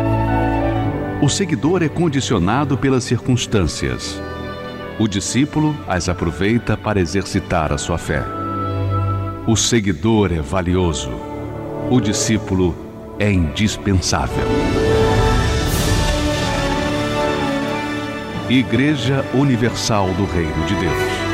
O 1.23 1.31
seguidor 1.31 1.83
é 1.83 1.88
condicionado 1.88 2.77
pelas 2.77 3.05
circunstâncias. 3.05 4.21
O 5.01 5.09
discípulo 5.09 5.75
as 5.89 6.11
aproveita 6.11 6.77
para 6.77 7.01
exercitar 7.01 7.73
a 7.73 7.79
sua 7.79 7.97
fé. 7.97 8.23
O 9.47 9.57
seguidor 9.57 10.31
é 10.31 10.43
valioso, 10.43 11.11
o 11.91 11.99
discípulo 12.03 12.77
é 13.19 13.33
indispensável. 13.33 14.45
Igreja 18.51 19.25
Universal 19.33 20.09
do 20.13 20.27
Reino 20.27 20.67
de 20.67 20.75
Deus. 20.75 21.30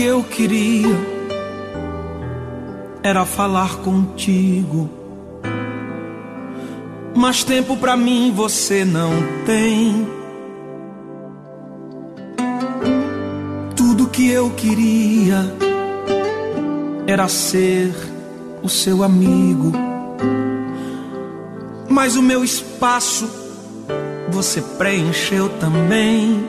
Que 0.00 0.06
eu 0.06 0.24
queria 0.24 0.96
era 3.02 3.26
falar 3.26 3.76
contigo. 3.80 4.88
Mas 7.14 7.44
tempo 7.44 7.76
pra 7.76 7.98
mim 7.98 8.32
você 8.34 8.82
não 8.82 9.10
tem. 9.44 10.08
Tudo 13.76 14.08
que 14.08 14.30
eu 14.30 14.48
queria 14.52 15.54
era 17.06 17.28
ser 17.28 17.92
o 18.62 18.70
seu 18.70 19.02
amigo. 19.02 19.70
Mas 21.90 22.16
o 22.16 22.22
meu 22.22 22.42
espaço 22.42 23.28
você 24.30 24.62
preencheu 24.62 25.50
também. 25.58 26.42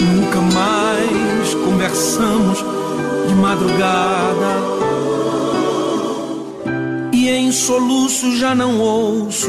Nunca 0.00 0.40
mais 0.40 1.17
conversamos 1.78 2.58
de 3.28 3.34
madrugada. 3.36 4.78
E 7.12 7.28
em 7.28 7.52
soluço 7.52 8.36
já 8.36 8.52
não 8.52 8.80
ouço 8.80 9.48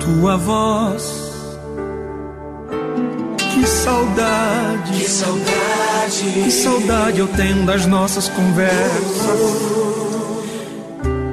tua 0.00 0.36
voz. 0.36 1.28
Que 3.38 3.64
saudade, 3.68 4.92
que 4.92 5.08
saudade, 5.08 6.42
que 6.42 6.50
saudade 6.50 7.20
eu 7.20 7.28
tenho 7.28 7.64
das 7.64 7.86
nossas 7.86 8.28
conversas 8.28 9.40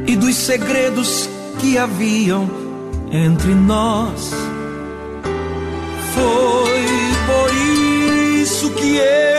e 0.06 0.16
dos 0.16 0.36
segredos 0.36 1.28
que 1.58 1.80
haviam 1.80 2.48
entre 3.12 3.56
nós. 3.56 4.32
Foi 6.14 6.86
por 7.26 7.56
isso 8.44 8.70
que 8.70 8.98
eu 8.98 9.35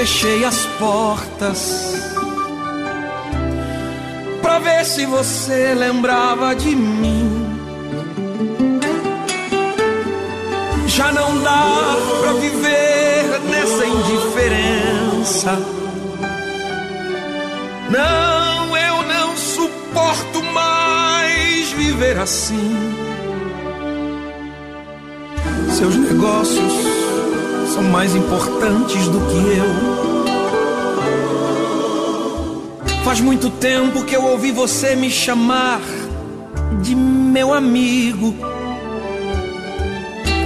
fechei 0.00 0.46
as 0.46 0.64
portas 0.78 1.92
pra 4.40 4.58
ver 4.58 4.82
se 4.86 5.04
você 5.04 5.74
lembrava 5.74 6.54
de 6.54 6.74
mim. 6.74 7.46
Já 10.86 11.12
não 11.12 11.42
dá 11.42 11.98
pra 12.18 12.32
viver 12.32 13.40
nessa 13.50 13.86
indiferença. 13.86 15.58
Não, 17.90 18.78
eu 18.78 19.02
não 19.02 19.36
suporto 19.36 20.42
mais 20.54 21.72
viver 21.72 22.16
assim. 22.16 22.74
Seus 25.76 25.94
negócios 25.94 26.99
são 27.74 27.82
mais 27.84 28.14
importantes 28.14 29.06
do 29.08 29.20
que 29.20 29.36
eu. 29.58 30.00
Faz 33.04 33.20
muito 33.20 33.48
tempo 33.50 34.04
que 34.04 34.14
eu 34.14 34.24
ouvi 34.24 34.52
você 34.52 34.94
me 34.96 35.10
chamar 35.10 35.80
de 36.82 36.94
meu 36.94 37.54
amigo. 37.54 38.34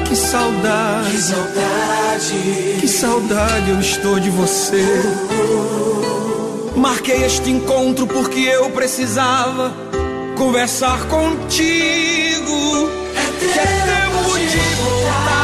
Que 0.07 0.17
saudade, 0.17 1.11
que 1.11 1.19
saudade, 1.19 2.79
que 2.81 2.89
saudade 2.89 3.71
eu 3.71 3.81
estou 3.81 4.21
de 4.21 4.31
você. 4.31 4.85
Marquei 6.77 7.25
este 7.25 7.51
encontro 7.51 8.07
porque 8.07 8.41
eu 8.41 8.71
precisava 8.71 9.73
conversar 10.37 11.07
contigo. 11.07 12.89
É 13.17 13.27
tempo 13.57 14.39
de 14.39 14.59
voltar, 14.83 15.44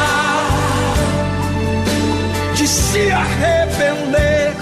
se 2.71 3.11
arrepender. 3.11 4.53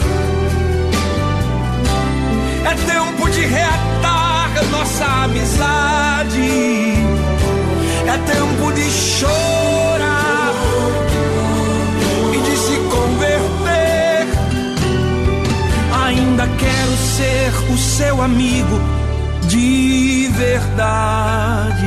É 2.66 2.74
tempo 2.92 3.30
de 3.30 3.42
reatar 3.42 4.52
nossa 4.72 5.06
amizade. 5.26 6.50
É 8.08 8.18
tempo 8.34 8.74
de 8.74 8.90
chorar 8.90 10.54
e 12.34 12.40
de 12.42 12.58
se 12.58 12.78
converter. 12.90 14.28
Ainda 16.06 16.48
quero 16.58 16.98
ser 16.98 17.52
o 17.72 17.78
seu 17.78 18.22
amigo 18.24 18.80
de 19.48 20.32
verdade. 20.36 21.86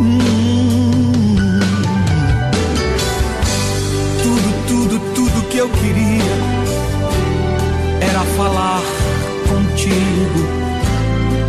Hum. 0.00 0.31
Que 5.52 5.58
eu 5.58 5.68
queria 5.68 6.22
era 8.00 8.20
falar 8.38 8.80
contigo. 9.46 10.48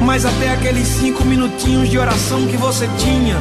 Mas 0.02 0.26
até 0.26 0.52
aqueles 0.52 0.86
cinco 0.86 1.24
minutinhos 1.24 1.90
de 1.90 1.98
oração 1.98 2.46
que 2.48 2.58
você 2.58 2.90
tinha, 2.98 3.38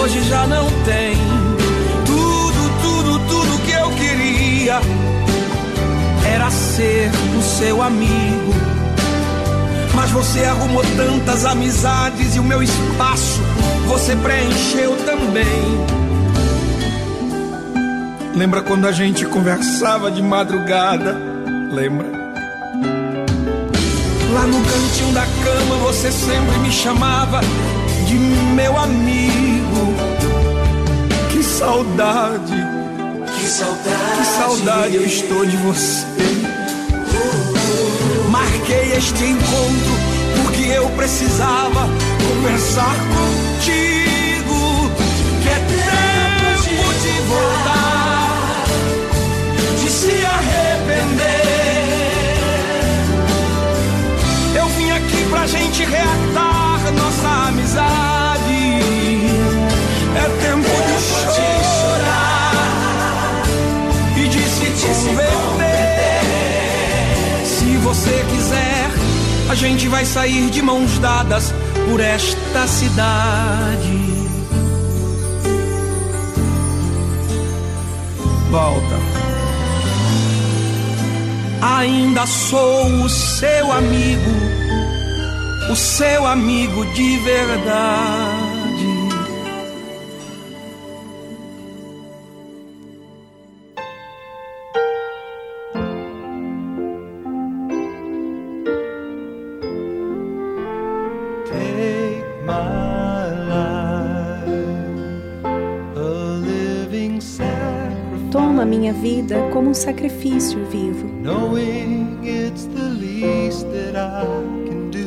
hoje 0.00 0.22
já 0.28 0.46
não 0.46 0.66
tem. 0.84 1.16
Tudo, 2.06 2.80
tudo, 2.80 3.18
tudo 3.28 3.62
que 3.64 3.72
eu 3.72 3.90
queria 3.90 4.80
era 6.32 6.48
ser 6.48 7.10
o 7.36 7.42
seu 7.42 7.82
amigo. 7.82 8.54
Mas 9.96 10.12
você 10.12 10.44
arrumou 10.44 10.84
tantas 10.96 11.44
amizades 11.44 12.36
e 12.36 12.38
o 12.38 12.44
meu 12.44 12.62
espaço 12.62 13.40
você 13.88 14.14
preencheu 14.14 14.96
também. 15.04 16.01
Lembra 18.34 18.62
quando 18.62 18.86
a 18.86 18.92
gente 18.92 19.26
conversava 19.26 20.10
de 20.10 20.22
madrugada? 20.22 21.16
Lembra? 21.70 22.06
Lá 24.32 24.46
no 24.46 24.60
cantinho 24.62 25.12
da 25.12 25.26
cama 25.44 25.76
você 25.84 26.10
sempre 26.10 26.58
me 26.60 26.72
chamava 26.72 27.40
de 28.06 28.14
meu 28.14 28.78
amigo. 28.78 29.94
Que 31.30 31.42
saudade, 31.42 32.54
que 33.36 33.46
saudade, 33.46 34.18
que 34.18 34.24
saudade 34.24 34.96
eu 34.96 35.04
estou 35.04 35.44
de 35.44 35.56
você. 35.58 36.06
Marquei 38.30 38.92
este 38.96 39.24
encontro 39.24 39.92
porque 40.42 40.62
eu 40.70 40.88
precisava 40.90 41.88
conversar 42.26 42.96
contigo. 42.96 44.90
Que 45.42 45.48
é 45.48 45.58
tempo 45.68 46.92
de 47.02 47.12
voltar, 47.28 47.71
arrepender. 51.02 51.42
Eu 54.54 54.68
vim 54.68 54.90
aqui 54.90 55.26
pra 55.30 55.46
gente 55.46 55.84
reatar 55.84 56.92
nossa 56.92 57.28
amizade. 57.48 58.42
É 60.14 60.28
tempo 60.42 60.68
de 60.68 61.00
chorar 61.80 63.42
e 64.16 64.28
de 64.28 64.42
se 64.42 64.66
converter. 65.08 66.22
Se 67.44 67.76
você 67.78 68.24
quiser, 68.30 68.90
a 69.50 69.54
gente 69.54 69.88
vai 69.88 70.04
sair 70.04 70.50
de 70.50 70.62
mãos 70.62 70.98
dadas 70.98 71.54
por 71.88 72.00
esta 72.00 72.66
cidade. 72.66 74.12
Volta. 78.50 79.11
Ainda 81.62 82.26
sou 82.26 82.86
o 83.04 83.08
seu 83.08 83.70
amigo, 83.70 84.32
o 85.70 85.76
seu 85.76 86.26
amigo 86.26 86.84
de 86.86 87.18
verdade. 87.20 88.31
Um 109.72 109.74
sacrifício 109.74 110.62
vivo, 110.66 111.08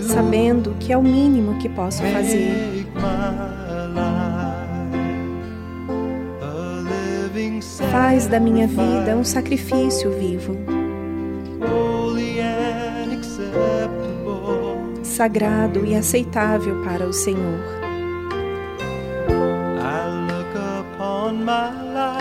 sabendo 0.07 0.75
que 0.79 0.91
é 0.91 0.97
o 0.97 1.03
mínimo 1.03 1.59
que 1.59 1.69
posso 1.69 2.01
fazer. 2.01 2.83
Faz 7.91 8.25
da 8.25 8.39
minha 8.39 8.65
vida 8.65 9.15
um 9.15 9.23
sacrifício 9.23 10.11
vivo, 10.13 10.57
sagrado 15.03 15.85
e 15.85 15.93
aceitável 15.93 16.81
para 16.83 17.05
o 17.05 17.13
Senhor. 17.13 17.59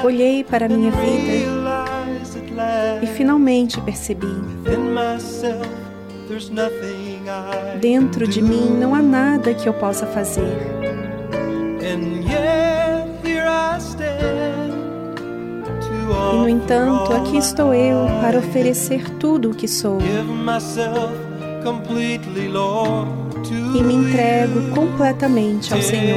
Olhei 0.05 0.45
para 0.45 0.67
a 0.67 0.69
minha 0.69 0.91
vida 0.91 1.54
e 3.05 3.07
finalmente 3.07 3.81
percebi: 3.83 4.27
dentro 7.81 8.27
de 8.27 8.43
mim 8.43 8.71
não 8.79 8.95
há 8.95 9.03
nada 9.03 9.55
que 9.55 9.69
eu 9.69 9.75
possa 9.75 10.07
fazer. 10.07 10.57
E 16.33 16.37
no 16.37 16.49
entanto, 16.49 17.13
aqui 17.13 17.37
estou 17.37 17.75
eu 17.75 18.07
para 18.21 18.39
oferecer 18.39 19.09
tudo 19.19 19.51
o 19.51 19.55
que 19.55 19.69
sou. 19.69 19.99
E 23.77 23.83
me 23.83 23.95
entrego 23.95 24.71
completamente 24.75 25.75
ao 25.75 25.83
Senhor. 25.83 26.17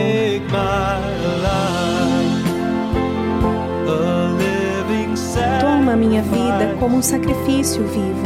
Toma 5.87 5.95
a 5.95 6.05
minha 6.05 6.21
vida 6.21 6.75
como 6.81 6.97
um 6.97 7.01
sacrifício 7.01 7.81
vivo. 7.85 8.23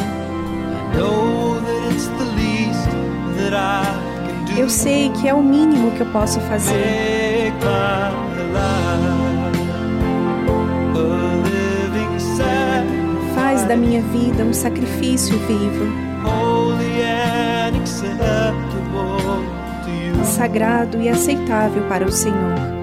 Eu 4.57 4.67
sei 4.67 5.11
que 5.11 5.27
é 5.27 5.33
o 5.35 5.43
mínimo 5.43 5.91
que 5.91 6.01
eu 6.01 6.07
posso 6.07 6.39
fazer. 6.39 7.53
Faz 13.35 13.63
da 13.65 13.77
minha 13.77 14.01
vida 14.01 14.43
um 14.43 14.53
sacrifício 14.53 15.37
vivo. 15.41 15.85
Sagrado 20.23 20.99
e 20.99 21.09
aceitável 21.09 21.83
para 21.83 22.05
o 22.07 22.11
Senhor. 22.11 22.80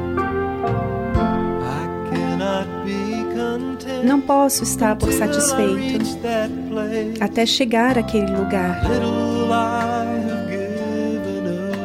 Não 4.05 4.21
posso 4.21 4.63
estar 4.63 4.97
por 4.97 5.13
satisfeito 5.13 6.05
até 7.21 7.45
chegar 7.45 7.99
àquele 7.99 8.31
lugar. 8.31 8.83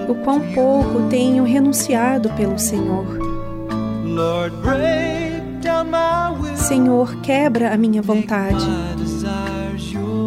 O 0.07 0.16
quão 0.16 0.39
pouco 0.53 1.07
tenho 1.09 1.43
renunciado 1.43 2.30
pelo 2.32 2.57
Senhor. 2.59 3.05
Senhor, 6.55 7.16
quebra 7.22 7.74
a 7.74 7.78
minha 7.78 8.01
vontade. 8.01 8.66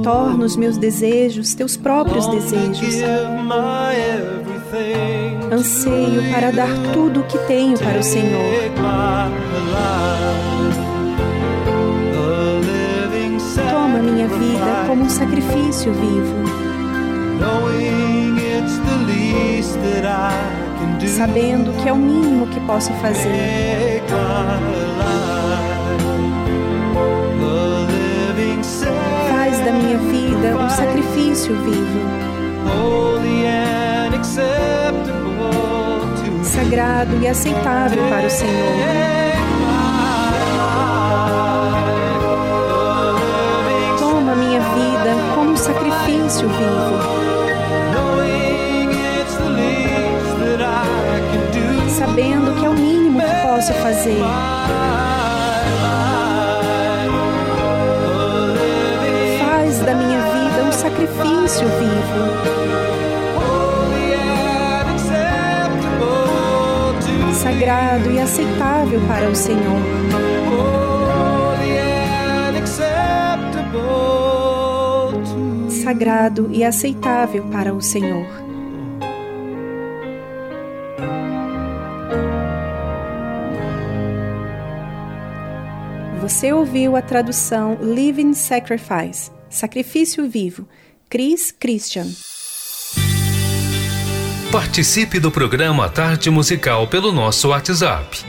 Torna 0.03 0.45
os 0.45 0.57
meus 0.57 0.77
desejos 0.77 1.55
teus 1.55 1.77
próprios 1.77 2.27
desejos. 2.29 2.95
Anseio 5.51 6.33
para 6.33 6.51
dar 6.51 6.93
tudo 6.93 7.21
o 7.21 7.25
que 7.25 7.39
tenho 7.47 7.79
para 7.79 7.99
o 7.99 8.03
Senhor. 8.03 8.71
Minha 14.27 14.39
vida 14.39 14.85
como 14.87 15.05
um 15.05 15.09
sacrifício 15.09 15.93
vivo. 15.93 16.37
Sabendo 21.17 21.73
que 21.83 21.89
é 21.89 21.93
o 21.93 21.97
mínimo 21.97 22.47
que 22.49 22.61
posso 22.61 22.93
fazer. 22.95 24.03
Faz 29.31 29.59
da 29.61 29.73
minha 29.73 29.99
vida 29.99 30.57
um 30.57 30.69
sacrifício 30.69 31.55
vivo. 31.63 32.27
Sagrado 36.43 37.17
e 37.23 37.29
aceitável 37.29 38.03
para 38.09 38.27
o 38.27 38.31
Senhor. 38.31 39.56
Sacrifício 46.29 46.49
vivo. 46.49 46.99
Sabendo 51.89 52.55
que 52.59 52.67
é 52.67 52.69
o 52.69 52.75
mínimo 52.75 53.21
que 53.21 53.47
posso 53.47 53.73
fazer. 53.75 54.19
Faz 59.39 59.81
da 59.81 59.95
minha 59.95 60.21
vida 60.21 60.65
um 60.69 60.73
sacrifício 60.73 61.69
vivo. 61.79 62.57
Sagrado 67.35 68.11
e 68.11 68.19
aceitável 68.19 69.01
para 69.07 69.29
o 69.29 69.35
Senhor. 69.35 70.26
Sagrado 75.87 76.51
e 76.53 76.65
aceitável 76.65 77.45
para 77.45 77.73
o 77.73 77.81
Senhor. 77.81 78.27
Você 86.21 86.53
ouviu 86.53 86.97
a 86.97 87.03
tradução 87.03 87.79
Living 87.81 88.35
Sacrifice, 88.35 89.31
Sacrifício 89.49 90.29
Vivo, 90.29 90.69
Chris 91.09 91.53
Christian. 91.53 92.07
Participe 94.51 95.21
do 95.21 95.31
programa 95.31 95.89
Tarde 95.89 96.31
Musical 96.31 96.89
pelo 96.89 97.13
nosso 97.13 97.51
WhatsApp. 97.51 98.25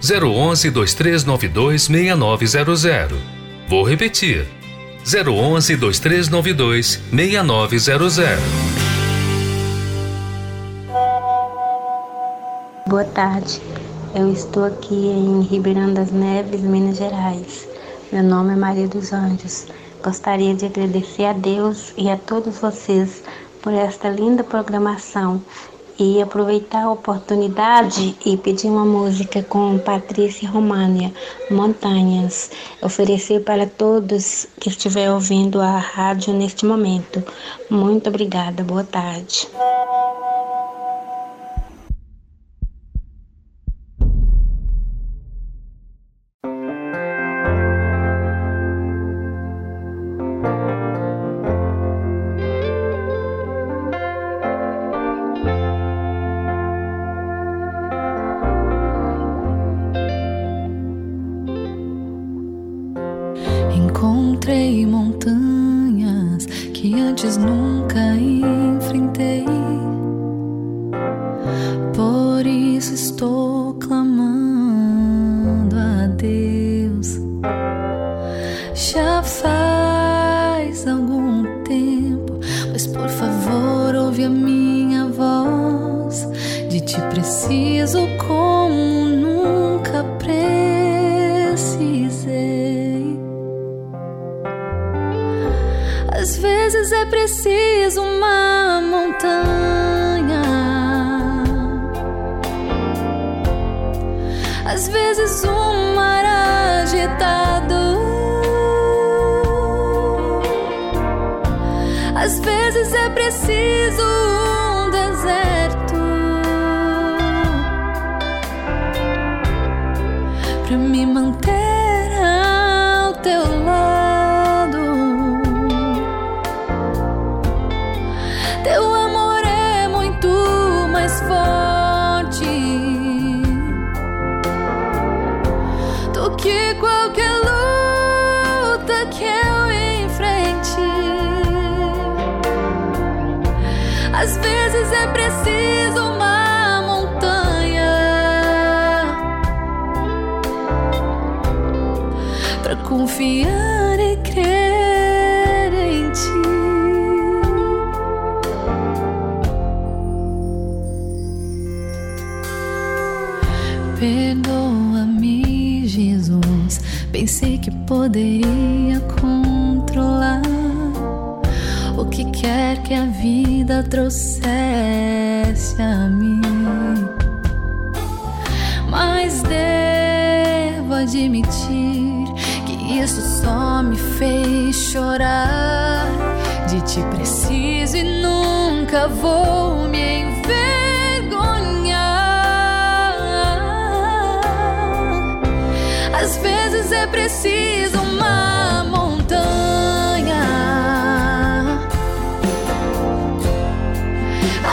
011 0.00 0.70
2392 0.70 1.82
6900. 1.82 3.18
Vou 3.68 3.82
repetir. 3.82 4.61
011 5.04 5.76
2392 5.76 7.00
6900. 7.10 8.38
Boa 12.86 13.04
tarde. 13.04 13.60
Eu 14.14 14.32
estou 14.32 14.64
aqui 14.64 14.94
em 14.94 15.40
Ribeirão 15.40 15.92
das 15.92 16.12
Neves, 16.12 16.60
Minas 16.60 16.98
Gerais. 16.98 17.66
Meu 18.12 18.22
nome 18.22 18.52
é 18.52 18.56
Maria 18.56 18.86
dos 18.86 19.12
Anjos. 19.12 19.66
Gostaria 20.04 20.54
de 20.54 20.66
agradecer 20.66 21.24
a 21.24 21.32
Deus 21.32 21.92
e 21.96 22.08
a 22.08 22.16
todos 22.16 22.58
vocês 22.58 23.24
por 23.60 23.72
esta 23.72 24.08
linda 24.08 24.44
programação 24.44 25.42
e 25.98 26.20
aproveitar 26.20 26.84
a 26.84 26.90
oportunidade 26.90 28.16
e 28.24 28.36
pedir 28.36 28.68
uma 28.68 28.84
música 28.84 29.42
com 29.42 29.78
Patrícia 29.78 30.48
România, 30.48 31.12
Montanhas, 31.50 32.50
oferecer 32.82 33.42
para 33.44 33.66
todos 33.66 34.46
que 34.60 34.68
estiver 34.68 35.10
ouvindo 35.10 35.60
a 35.60 35.78
rádio 35.78 36.32
neste 36.32 36.64
momento. 36.64 37.22
Muito 37.70 38.08
obrigada, 38.08 38.62
boa 38.62 38.84
tarde. 38.84 39.48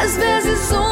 Às 0.10 0.18
vezes 0.18 0.72
um 0.72 0.89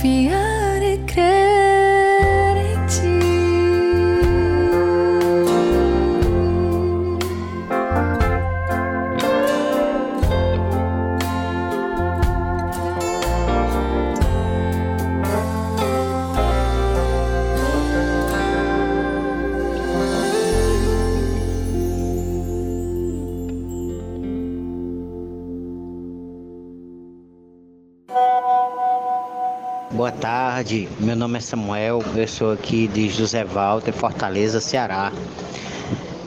confiar 0.00 0.39
tarde, 30.60 30.90
meu 30.98 31.16
nome 31.16 31.38
é 31.38 31.40
Samuel, 31.40 32.04
eu 32.14 32.28
sou 32.28 32.52
aqui 32.52 32.86
de 32.86 33.08
José 33.08 33.44
Walter, 33.44 33.92
Fortaleza, 33.94 34.60
Ceará. 34.60 35.10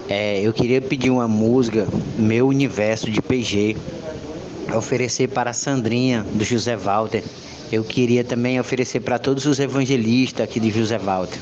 É, 0.09 0.41
eu 0.41 0.51
queria 0.51 0.81
pedir 0.81 1.11
uma 1.11 1.27
música, 1.27 1.87
Meu 2.17 2.47
Universo 2.47 3.11
de 3.11 3.21
PG, 3.21 3.77
oferecer 4.75 5.27
para 5.27 5.51
a 5.51 5.53
Sandrinha 5.53 6.25
do 6.33 6.43
José 6.43 6.75
Walter. 6.75 7.23
Eu 7.71 7.83
queria 7.83 8.23
também 8.23 8.59
oferecer 8.59 9.01
para 9.01 9.19
todos 9.19 9.45
os 9.45 9.59
evangelistas 9.59 10.43
aqui 10.43 10.59
de 10.59 10.71
José 10.71 10.97
Walter. 10.97 11.37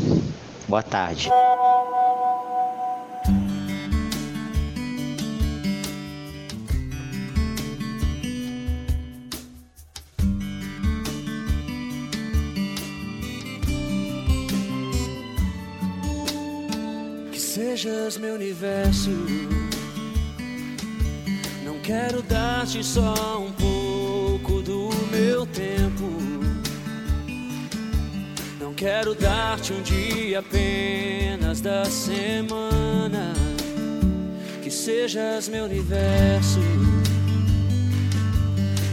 Boa 0.68 0.84
tarde. 0.84 1.30
Sejas 17.82 18.16
meu 18.16 18.36
universo. 18.36 19.10
Não 21.66 21.80
quero 21.80 22.22
dar-te 22.22 22.84
só 22.84 23.40
um 23.40 23.52
pouco 23.54 24.62
do 24.62 24.90
meu 25.12 25.48
tempo. 25.48 26.06
Não 28.60 28.72
quero 28.76 29.16
dar-te 29.16 29.74
um 29.74 29.82
dia 29.82 30.40
apenas 30.40 31.60
da 31.60 31.84
semana. 31.86 33.34
Que 34.62 34.70
sejas 34.70 35.50
meu 35.50 35.66
universo. 35.66 36.60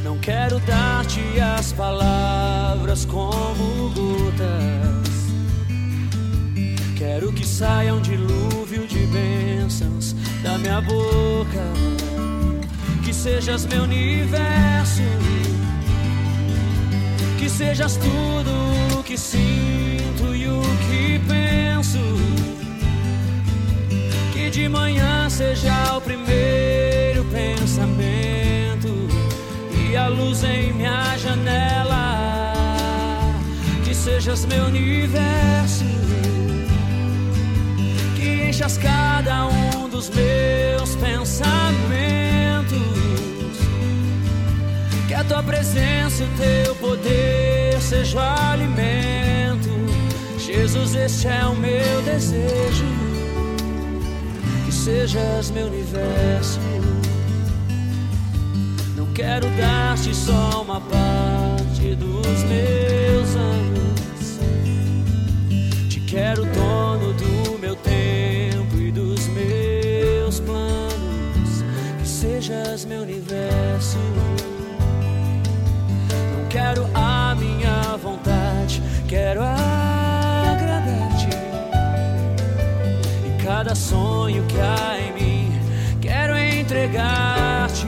Não 0.03 0.17
quero 0.19 0.59
dar-te 0.61 1.21
as 1.39 1.75
palavras 1.75 3.05
como 3.05 3.91
gotas. 3.91 5.08
Quero 6.99 7.33
que 7.33 7.47
saia 7.47 7.95
um 7.95 8.01
dilúvio 8.01 8.85
de 8.85 9.07
bênçãos 9.07 10.17
da 10.43 10.59
minha 10.59 10.81
boca. 10.81 11.63
Que 13.05 13.15
sejas 13.15 13.65
meu 13.67 13.85
universo. 13.85 15.03
Que 17.39 17.49
sejas 17.49 17.97
tudo 17.99 18.99
o 18.99 19.05
que 19.05 19.17
sinto 19.17 20.35
e 20.35 20.49
o 20.49 20.61
que 20.89 21.21
penso. 21.29 22.01
Que 24.33 24.51
de 24.51 24.69
manhã 24.69 25.31
seja 25.31 25.97
o 25.97 26.01
primeiro 26.01 27.25
pensamento 27.27 28.89
e 29.89 29.97
a 29.97 30.09
luz 30.09 30.43
em 30.43 30.73
minha 30.73 31.17
janela. 31.17 32.53
Que 33.85 33.95
sejas 33.95 34.45
meu 34.47 34.65
universo 34.65 35.99
enchas 38.69 38.77
cada 38.77 39.47
um 39.47 39.89
dos 39.89 40.11
meus 40.11 40.95
pensamentos. 40.97 41.49
Que 45.07 45.15
a 45.15 45.25
tua 45.25 45.43
presença 45.43 46.23
e 46.23 46.27
o 46.27 46.31
teu 46.37 46.75
poder 46.77 47.81
seja 47.81 48.19
o 48.19 48.53
alimento. 48.53 49.71
Jesus, 50.39 50.95
este 50.95 51.29
é 51.29 51.47
o 51.47 51.55
meu 51.55 52.03
desejo. 52.03 52.85
Que 54.67 54.73
sejas 54.73 55.51
meu 55.51 55.67
universo. 55.67 56.61
Não 58.95 59.07
quero 59.15 59.47
dar-te 59.57 60.15
só 60.15 60.63
uma 60.63 60.81
parte 60.81 61.95
dos 61.95 62.43
meus 62.45 63.37
anos. 63.37 64.39
Te 65.89 66.01
quero 66.01 66.45
dono 66.45 67.15
do 67.15 67.38
sejas 72.41 72.85
meu 72.85 73.03
universo. 73.03 73.99
Não 76.37 76.49
quero 76.49 76.89
a 76.95 77.35
minha 77.35 77.97
vontade, 78.01 78.81
quero 79.09 79.43
agradar-te. 79.43 81.27
E 83.27 83.43
cada 83.43 83.75
sonho 83.75 84.45
que 84.45 84.57
há 84.61 84.99
em 85.01 85.13
mim, 85.15 85.61
quero 86.01 86.39
entregar-te. 86.39 87.87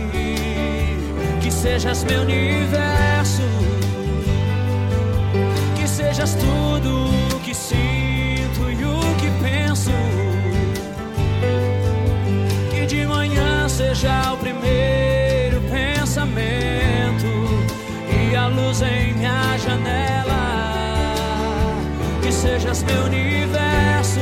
Que 1.40 1.50
sejas 1.50 2.02
meu 2.02 2.22
universo, 2.22 3.42
que 5.76 5.86
sejas 5.86 6.34
tudo 6.34 7.36
o 7.36 7.40
que 7.40 7.54
sinto. 7.54 8.09
Seja 14.00 14.32
o 14.32 14.36
primeiro 14.38 15.60
pensamento 15.68 17.26
e 18.08 18.34
a 18.34 18.46
luz 18.46 18.80
em 18.80 19.12
minha 19.12 19.58
janela. 19.58 20.72
Que 22.22 22.32
sejas 22.32 22.82
meu 22.82 23.04
universo, 23.04 24.20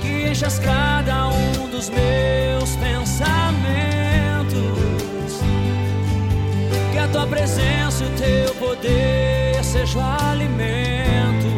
que 0.00 0.30
enchas 0.30 0.58
cada 0.58 1.28
um 1.28 1.68
dos 1.68 1.90
meus 1.90 2.76
pensamentos. 2.76 3.34
Que 6.92 6.98
a 6.98 7.08
tua 7.08 7.26
presença 7.26 8.04
e 8.04 8.06
o 8.06 8.10
teu 8.16 8.54
poder 8.54 9.62
seja 9.62 9.98
o 9.98 10.30
alimento. 10.30 11.52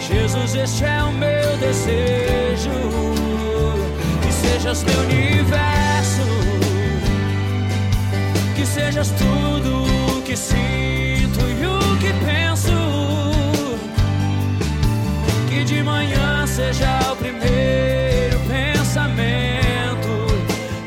Jesus, 0.00 0.54
este 0.54 0.84
é 0.84 1.02
o 1.02 1.12
meu 1.12 1.58
desejo. 1.58 3.19
Sejas 4.60 4.84
meu 4.84 5.00
universo, 5.00 6.20
que 8.54 8.66
sejas 8.66 9.10
tudo 9.12 10.18
o 10.18 10.20
que 10.20 10.36
sinto 10.36 11.40
e 11.40 11.64
o 11.64 11.96
que 11.96 12.12
penso. 12.22 12.70
Que 15.48 15.64
de 15.64 15.82
manhã 15.82 16.46
seja 16.46 17.10
o 17.10 17.16
primeiro 17.16 18.38
pensamento 18.40 20.26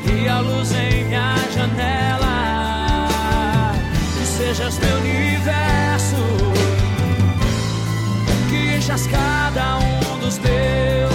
e 0.08 0.28
a 0.28 0.38
luz 0.38 0.70
em 0.70 1.06
minha 1.06 1.34
janela. 1.52 3.02
Que 4.16 4.24
sejas 4.24 4.78
meu 4.78 4.96
universo, 4.98 6.16
que 8.48 8.76
enchas 8.76 9.08
cada 9.08 9.78
um 9.78 10.18
dos 10.20 10.38
meus 10.38 11.13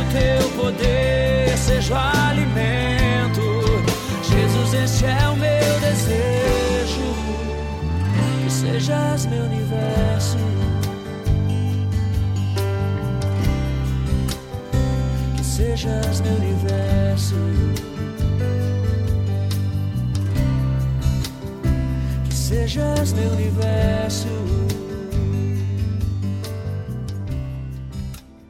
o 0.00 0.04
teu 0.12 0.50
poder 0.50 1.56
seja 1.58 1.94
o 1.94 2.28
alimento. 2.28 3.42
Jesus, 4.22 4.74
este 4.74 5.04
é 5.06 5.28
o 5.28 5.36
meu 5.36 5.80
desejo. 5.80 7.08
Que 8.44 8.50
sejas 8.50 9.26
meu 9.26 9.44
universo. 9.44 10.38
Que 15.36 15.44
sejas 15.44 16.20
meu 16.20 16.34
universo. 16.34 17.34
Que 22.24 22.34
sejas 22.34 23.12
meu 23.12 23.30
universo. 23.30 24.67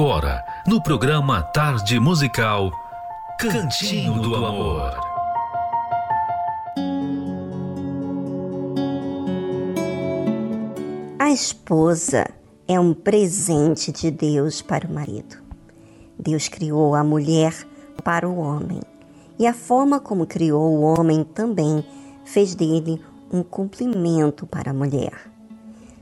Agora, 0.00 0.42
no 0.66 0.82
programa 0.82 1.42
Tarde 1.42 2.00
Musical, 2.00 2.72
Cantinho 3.38 4.14
do 4.14 4.34
Amor. 4.34 4.98
A 11.18 11.30
esposa 11.30 12.26
é 12.66 12.80
um 12.80 12.94
presente 12.94 13.92
de 13.92 14.10
Deus 14.10 14.62
para 14.62 14.88
o 14.88 14.90
marido. 14.90 15.36
Deus 16.18 16.48
criou 16.48 16.94
a 16.94 17.04
mulher 17.04 17.52
para 18.02 18.26
o 18.26 18.38
homem, 18.38 18.80
e 19.38 19.46
a 19.46 19.52
forma 19.52 20.00
como 20.00 20.26
criou 20.26 20.78
o 20.78 20.80
homem 20.80 21.22
também 21.22 21.84
fez 22.24 22.54
dele 22.54 23.04
um 23.30 23.42
cumprimento 23.42 24.46
para 24.46 24.70
a 24.70 24.74
mulher. 24.74 25.12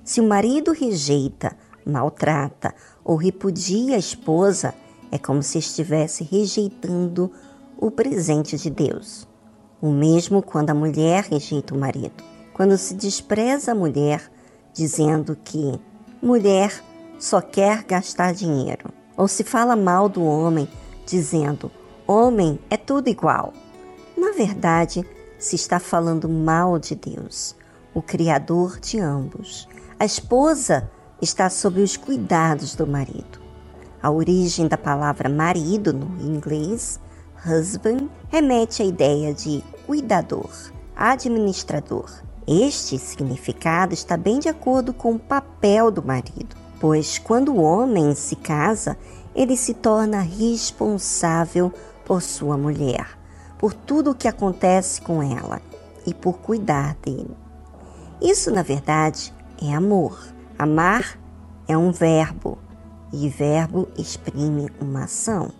Se 0.04 0.20
o 0.20 0.28
marido 0.28 0.70
rejeita 0.70 1.56
maltrata 1.90 2.74
ou 3.04 3.16
repudia 3.16 3.96
a 3.96 3.98
esposa, 3.98 4.74
é 5.10 5.18
como 5.18 5.42
se 5.42 5.58
estivesse 5.58 6.24
rejeitando 6.24 7.32
o 7.76 7.90
presente 7.90 8.56
de 8.56 8.70
Deus. 8.70 9.26
O 9.80 9.90
mesmo 9.90 10.42
quando 10.42 10.70
a 10.70 10.74
mulher 10.74 11.24
rejeita 11.24 11.74
o 11.74 11.78
marido. 11.78 12.24
Quando 12.52 12.76
se 12.76 12.94
despreza 12.94 13.72
a 13.72 13.74
mulher, 13.74 14.30
dizendo 14.72 15.36
que 15.44 15.80
mulher 16.20 16.72
só 17.18 17.40
quer 17.40 17.84
gastar 17.84 18.34
dinheiro. 18.34 18.90
Ou 19.16 19.28
se 19.28 19.44
fala 19.44 19.76
mal 19.76 20.08
do 20.08 20.24
homem, 20.24 20.68
dizendo 21.06 21.70
homem 22.06 22.58
é 22.68 22.76
tudo 22.76 23.08
igual. 23.08 23.52
Na 24.16 24.32
verdade, 24.32 25.04
se 25.38 25.54
está 25.54 25.78
falando 25.78 26.28
mal 26.28 26.78
de 26.78 26.94
Deus, 26.94 27.54
o 27.94 28.02
Criador 28.02 28.80
de 28.80 28.98
ambos. 28.98 29.68
A 29.98 30.04
esposa 30.04 30.90
está 31.20 31.50
sob 31.50 31.80
os 31.80 31.96
cuidados 31.96 32.74
do 32.74 32.86
marido. 32.86 33.40
A 34.02 34.10
origem 34.10 34.68
da 34.68 34.76
palavra 34.76 35.28
marido 35.28 35.92
no 35.92 36.20
inglês, 36.20 37.00
husband, 37.46 38.08
remete 38.28 38.82
à 38.82 38.84
ideia 38.84 39.34
de 39.34 39.62
cuidador, 39.86 40.50
administrador. 40.96 42.10
Este 42.46 42.98
significado 42.98 43.92
está 43.92 44.16
bem 44.16 44.38
de 44.38 44.48
acordo 44.48 44.92
com 44.92 45.14
o 45.14 45.18
papel 45.18 45.90
do 45.90 46.02
marido, 46.02 46.56
pois 46.80 47.18
quando 47.18 47.52
o 47.52 47.60
homem 47.60 48.14
se 48.14 48.36
casa, 48.36 48.96
ele 49.34 49.56
se 49.56 49.74
torna 49.74 50.20
responsável 50.20 51.72
por 52.04 52.22
sua 52.22 52.56
mulher 52.56 53.18
por 53.58 53.74
tudo 53.74 54.12
o 54.12 54.14
que 54.14 54.28
acontece 54.28 55.02
com 55.02 55.22
ela 55.22 55.60
e 56.06 56.14
por 56.14 56.38
cuidar 56.38 56.96
dele. 57.02 57.36
Isso, 58.22 58.50
na 58.50 58.62
verdade, 58.62 59.34
é 59.60 59.74
amor. 59.74 60.18
Amar 60.58 61.16
é 61.68 61.78
um 61.78 61.92
verbo 61.92 62.58
e 63.12 63.28
verbo 63.28 63.88
exprime 63.96 64.68
uma 64.80 65.04
ação. 65.04 65.52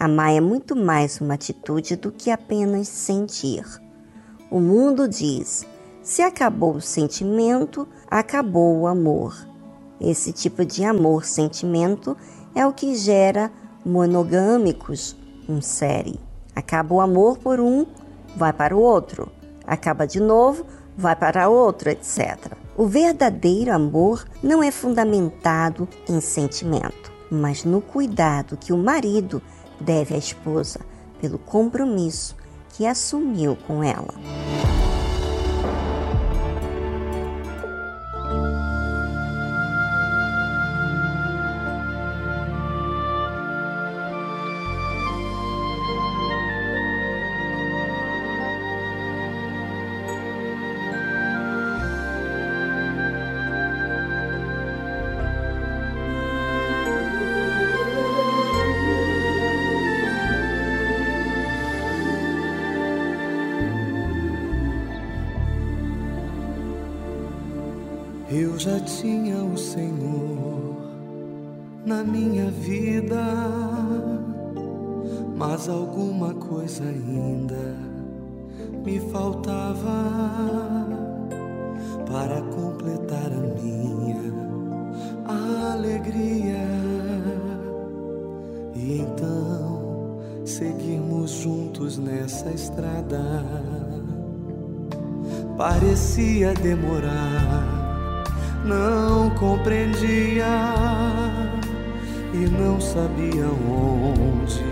Amar 0.00 0.32
é 0.32 0.40
muito 0.40 0.74
mais 0.74 1.20
uma 1.20 1.34
atitude 1.34 1.96
do 1.96 2.10
que 2.10 2.30
apenas 2.30 2.88
sentir. 2.88 3.62
O 4.50 4.58
mundo 4.58 5.06
diz: 5.06 5.66
se 6.02 6.22
acabou 6.22 6.76
o 6.76 6.80
sentimento, 6.80 7.86
acabou 8.10 8.78
o 8.78 8.86
amor. 8.86 9.36
Esse 10.00 10.32
tipo 10.32 10.64
de 10.64 10.82
amor-sentimento 10.82 12.16
é 12.54 12.66
o 12.66 12.72
que 12.72 12.94
gera 12.94 13.52
monogâmicos, 13.84 15.14
um 15.46 15.60
série. 15.60 16.18
Acaba 16.56 16.94
o 16.94 17.02
amor 17.02 17.36
por 17.36 17.60
um, 17.60 17.84
vai 18.34 18.54
para 18.54 18.74
o 18.74 18.80
outro. 18.80 19.30
Acaba 19.66 20.06
de 20.06 20.20
novo, 20.20 20.64
vai 20.96 21.14
para 21.14 21.50
outro, 21.50 21.90
etc. 21.90 22.56
O 22.78 22.86
verdadeiro 22.86 23.72
amor 23.72 24.24
não 24.40 24.62
é 24.62 24.70
fundamentado 24.70 25.88
em 26.08 26.20
sentimento, 26.20 27.10
mas 27.28 27.64
no 27.64 27.80
cuidado 27.80 28.56
que 28.56 28.72
o 28.72 28.78
marido 28.78 29.42
deve 29.80 30.14
à 30.14 30.16
esposa 30.16 30.78
pelo 31.20 31.40
compromisso 31.40 32.36
que 32.76 32.86
assumiu 32.86 33.56
com 33.66 33.82
ela. 33.82 34.14
Eu 68.58 68.62
já 68.62 68.80
tinha 68.80 69.36
o 69.36 69.56
Senhor 69.56 70.74
na 71.86 72.02
minha 72.02 72.50
vida, 72.50 73.22
mas 75.36 75.68
alguma 75.68 76.34
coisa 76.34 76.82
ainda 76.82 77.76
me 78.84 78.98
faltava 79.12 80.10
para 82.04 82.42
completar 82.42 83.30
a 83.30 83.62
minha 83.62 84.34
alegria. 85.72 86.66
E 88.74 89.02
então 89.02 90.18
seguirmos 90.44 91.30
juntos 91.30 91.96
nessa 91.96 92.50
estrada. 92.50 93.22
Parecia 95.56 96.54
demorar 96.54 97.77
não 98.64 99.30
compreendia 99.30 100.46
e 102.32 102.46
não 102.48 102.80
sabia 102.80 103.46
onde 103.46 104.62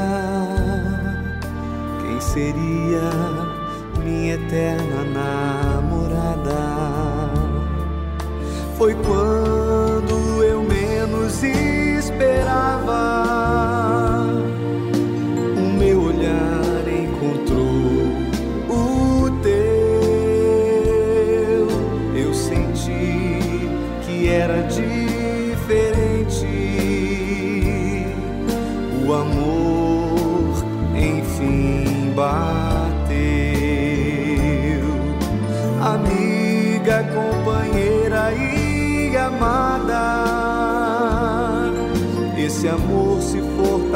quem 2.01 2.21
seria 2.21 3.11
minha 4.03 4.35
eterna 4.35 5.03
namorada. 5.13 6.55
Foi 8.77 8.93
quando 8.93 10.43
eu 10.43 10.61
menos 10.63 11.43
esperava 11.43 11.74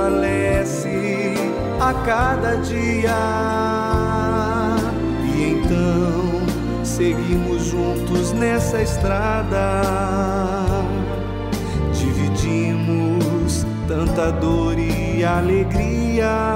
fortalece 0.10 1.36
a 1.80 1.93
cada 2.05 2.55
dia. 2.57 3.16
E 5.24 5.51
então 5.51 6.41
seguimos 6.84 7.66
juntos 7.66 8.34
nessa 8.34 8.82
estrada. 8.82 9.82
Dividimos 11.93 13.66
tanta 13.88 14.32
dor 14.32 14.78
e 14.78 15.24
alegria. 15.24 16.55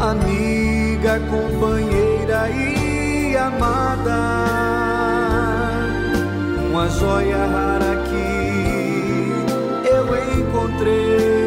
Amiga, 0.00 1.20
companheira 1.28 2.48
e 2.50 3.36
amada. 3.36 4.38
Uma 6.70 6.88
joia 6.88 7.36
rara 7.36 7.87
encontrei. 10.78 11.37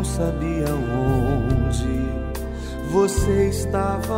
Não 0.00 0.04
sabia 0.04 0.64
onde 0.74 2.08
você 2.90 3.48
estava. 3.50 4.08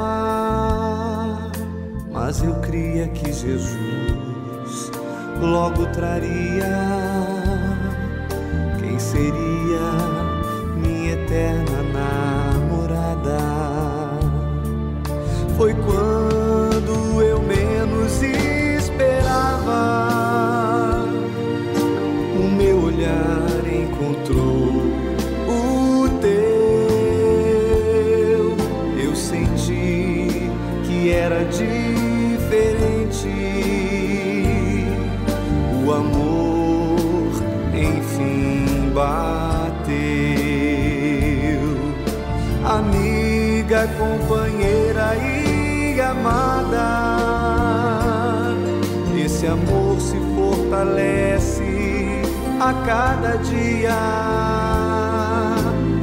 Mas 2.12 2.40
eu 2.40 2.54
cria 2.60 3.08
que 3.08 3.32
Jesus 3.32 4.92
logo 5.40 5.86
traria 5.86 6.86
quem 8.78 8.96
seria 8.96 9.90
minha 10.76 11.14
eterna 11.14 11.82
namorada. 11.92 13.40
Foi 15.56 15.74
quando 15.74 16.21
cada 52.86 53.36
dia. 53.38 53.98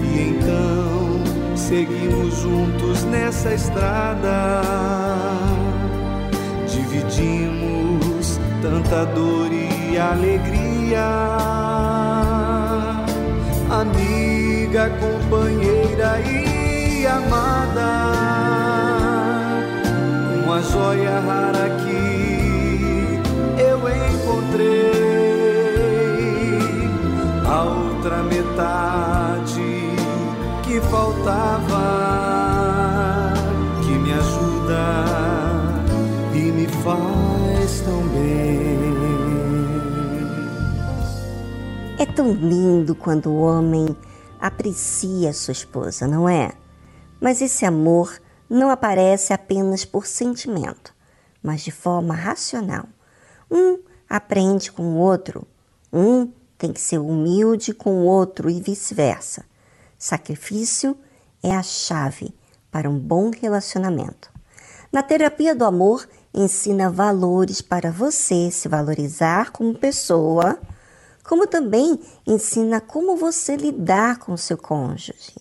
E 0.03 0.29
então 0.29 1.55
seguimos 1.55 2.35
juntos 2.41 3.03
nessa 3.05 3.53
estrada. 3.53 4.61
Dividimos 6.67 8.39
tanta 8.61 9.05
dor 9.05 9.51
e 9.51 9.97
alegria. 9.97 11.05
Amiga, 13.69 14.89
companheira 14.99 16.19
e 16.21 17.05
amada. 17.05 17.89
Uma 20.43 20.61
joia 20.61 21.19
rara 21.19 21.69
que 21.77 21.78
faltava, 31.19 31.83
que 33.83 33.91
me 33.91 34.13
ajuda 34.13 34.79
e 36.33 36.51
me 36.51 36.67
faz 36.67 37.81
tão 37.81 38.07
bem. 38.09 38.79
É 41.97 42.05
tão 42.05 42.31
lindo 42.31 42.95
quando 42.95 43.29
o 43.29 43.41
homem 43.41 43.95
aprecia 44.39 45.33
sua 45.33 45.51
esposa, 45.51 46.07
não 46.07 46.29
é? 46.29 46.53
Mas 47.19 47.41
esse 47.41 47.65
amor 47.65 48.17
não 48.49 48.69
aparece 48.69 49.33
apenas 49.33 49.83
por 49.83 50.05
sentimento, 50.05 50.93
mas 51.43 51.61
de 51.61 51.71
forma 51.71 52.15
racional. 52.15 52.85
Um 53.51 53.79
aprende 54.09 54.71
com 54.71 54.83
o 54.83 54.97
outro, 54.97 55.45
um 55.91 56.31
tem 56.57 56.71
que 56.71 56.79
ser 56.79 56.99
humilde 56.99 57.73
com 57.73 58.01
o 58.01 58.05
outro 58.05 58.49
e 58.49 58.61
vice-versa. 58.61 59.43
Sacrifício 59.97 60.95
é 61.43 61.55
a 61.55 61.63
chave 61.63 62.33
para 62.71 62.89
um 62.89 62.97
bom 62.97 63.31
relacionamento. 63.31 64.31
Na 64.91 65.03
terapia 65.03 65.55
do 65.55 65.65
amor, 65.65 66.07
ensina 66.33 66.89
valores 66.89 67.61
para 67.61 67.91
você 67.91 68.49
se 68.51 68.67
valorizar 68.67 69.51
como 69.51 69.77
pessoa, 69.77 70.59
como 71.23 71.45
também 71.45 71.99
ensina 72.25 72.81
como 72.81 73.15
você 73.15 73.55
lidar 73.55 74.17
com 74.17 74.35
seu 74.35 74.57
cônjuge. 74.57 75.35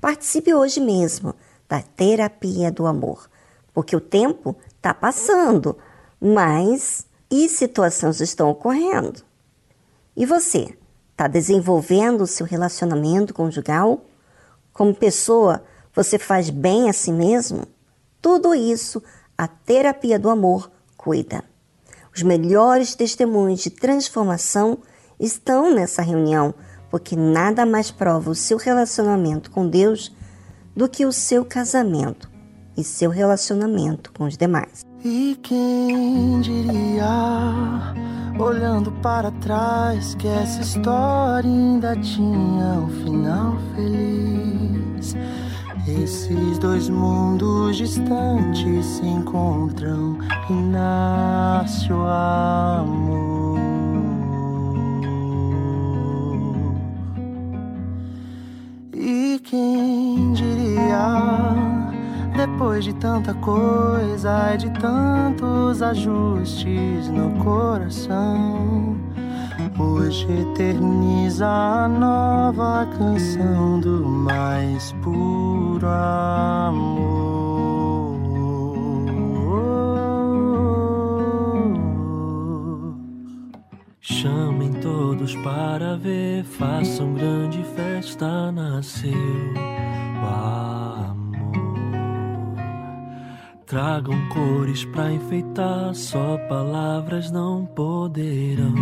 Participe 0.00 0.54
hoje 0.54 0.80
mesmo 0.80 1.34
da 1.68 1.82
terapia 1.82 2.70
do 2.70 2.86
amor, 2.86 3.28
porque 3.74 3.96
o 3.96 4.00
tempo 4.00 4.56
está 4.76 4.94
passando, 4.94 5.76
mas 6.20 7.06
e 7.30 7.48
situações 7.48 8.20
estão 8.20 8.48
ocorrendo. 8.48 9.22
E 10.16 10.24
você, 10.24 10.76
está 11.10 11.26
desenvolvendo 11.26 12.22
o 12.22 12.26
seu 12.26 12.46
relacionamento 12.46 13.34
conjugal? 13.34 14.04
Como 14.78 14.94
pessoa, 14.94 15.64
você 15.92 16.20
faz 16.20 16.50
bem 16.50 16.88
a 16.88 16.92
si 16.92 17.10
mesmo? 17.10 17.64
Tudo 18.22 18.54
isso 18.54 19.02
a 19.36 19.48
terapia 19.48 20.20
do 20.20 20.30
amor 20.30 20.70
cuida. 20.96 21.42
Os 22.14 22.22
melhores 22.22 22.94
testemunhos 22.94 23.58
de 23.58 23.70
transformação 23.70 24.78
estão 25.18 25.74
nessa 25.74 26.00
reunião, 26.00 26.54
porque 26.92 27.16
nada 27.16 27.66
mais 27.66 27.90
prova 27.90 28.30
o 28.30 28.36
seu 28.36 28.56
relacionamento 28.56 29.50
com 29.50 29.68
Deus 29.68 30.14
do 30.76 30.88
que 30.88 31.04
o 31.04 31.10
seu 31.12 31.44
casamento 31.44 32.30
e 32.76 32.84
seu 32.84 33.10
relacionamento 33.10 34.12
com 34.12 34.26
os 34.26 34.36
demais. 34.36 34.82
E 35.04 35.36
quem 35.42 36.40
diria, 36.40 37.04
olhando 38.38 38.90
para 39.02 39.30
trás, 39.32 40.14
que 40.14 40.26
essa 40.28 40.60
história 40.62 41.48
ainda 41.48 41.94
tinha 41.96 42.80
um 42.80 42.88
final 42.88 43.56
feliz? 43.74 45.16
Esses 45.86 46.58
dois 46.58 46.90
mundos 46.90 47.76
distantes 47.76 48.84
se 48.84 49.06
encontram 49.06 50.18
e 50.50 50.52
nasce 50.52 51.90
o 51.92 52.02
amor. 52.02 52.37
Depois 62.78 62.84
de 62.84 62.94
tanta 62.94 63.34
coisa 63.34 64.54
e 64.54 64.56
de 64.56 64.70
tantos 64.78 65.82
ajustes 65.82 67.08
no 67.08 67.32
coração, 67.42 68.96
hoje 69.76 70.24
eterniza 70.30 71.44
a 71.44 71.88
nova 71.88 72.86
canção 72.96 73.80
do 73.80 74.06
mais 74.06 74.92
puro 75.02 75.88
amor. 75.88 77.08
Chamem 84.00 84.70
todos 84.74 85.34
para 85.36 85.96
ver, 85.96 86.44
façam 86.44 87.12
grande 87.14 87.64
festa, 87.74 88.52
nasceu 88.52 89.10
amor. 90.22 90.77
Tragam 93.68 94.28
cores 94.30 94.82
pra 94.86 95.12
enfeitar, 95.12 95.94
só 95.94 96.38
palavras 96.48 97.30
não 97.30 97.66
poderão 97.66 98.74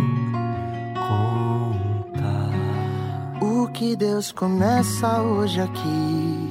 contar. 0.93 2.49
O 3.41 3.67
que 3.67 3.97
Deus 3.97 4.31
começa 4.31 5.21
hoje 5.23 5.59
aqui 5.59 6.49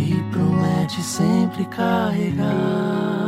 e 0.00 0.20
promete 0.32 1.00
sempre 1.00 1.64
carregar. 1.66 3.25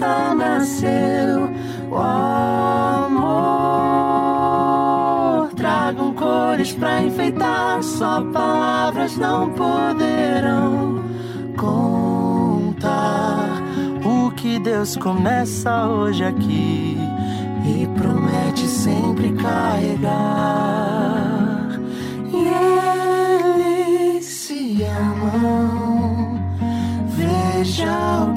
Festa, 0.00 0.34
nasceu 0.34 1.50
o 1.90 1.96
amor. 1.96 3.20
Tragam 5.54 6.14
cores 6.14 6.72
pra 6.72 7.02
enfeitar, 7.02 7.82
só 7.82 8.22
palavras 8.32 9.18
não 9.18 9.50
poderão 9.50 11.04
contar 11.56 13.62
o 14.02 14.30
que 14.32 14.58
Deus 14.58 14.96
começa 14.96 15.86
hoje 15.86 16.24
aqui 16.24 16.96
e 17.66 17.86
promete 17.98 18.66
sempre 18.66 19.34
carregar. 19.34 20.10
E 22.32 24.16
eles 24.16 24.24
se 24.24 24.82
amam, 24.84 26.40
veja 27.08 28.24
o 28.24 28.29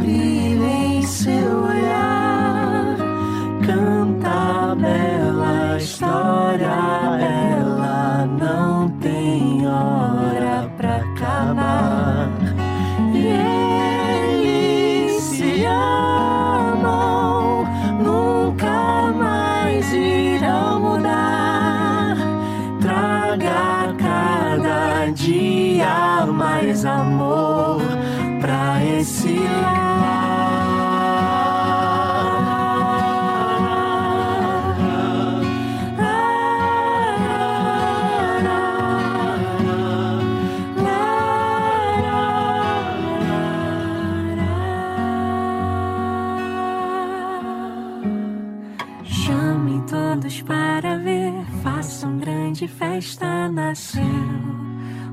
festa, 53.03 53.49
nasceu 53.49 54.01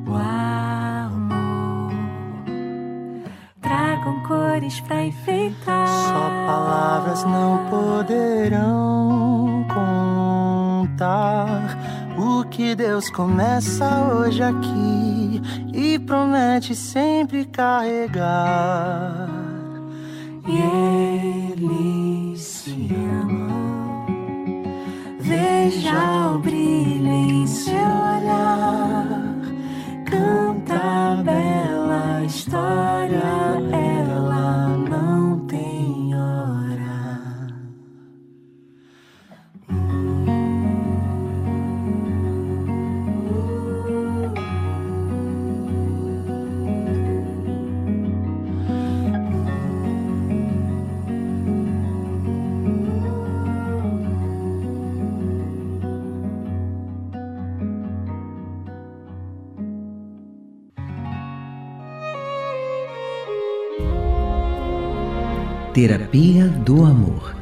o 0.07 0.15
amor. 0.15 1.91
Tragam 3.61 4.23
cores 4.23 4.81
pra 4.81 5.05
enfeitar. 5.05 5.89
Só 5.89 6.31
palavras 6.47 7.25
não 7.25 7.67
poderão 7.69 9.67
contar 10.89 11.77
o 12.17 12.45
que 12.45 12.77
Deus 12.77 13.11
começa 13.11 14.13
hoje 14.15 14.43
aqui 14.43 15.43
e 15.75 15.99
promete 15.99 16.77
sempre 16.77 17.45
carregar. 17.47 19.29
E 20.47 20.59
eles 21.53 22.41
se 22.41 22.91
amam. 22.95 23.50
Veja 25.31 26.33
o 26.35 26.39
brilho 26.41 27.07
em 27.07 27.47
seu 27.47 27.73
olhar. 27.73 29.37
Canta 30.05 30.75
a 30.75 31.23
bela 31.23 32.25
história, 32.25 33.15
ela 33.15 33.90
Terapia 65.81 66.47
do 66.47 66.85
Amor. 66.85 67.35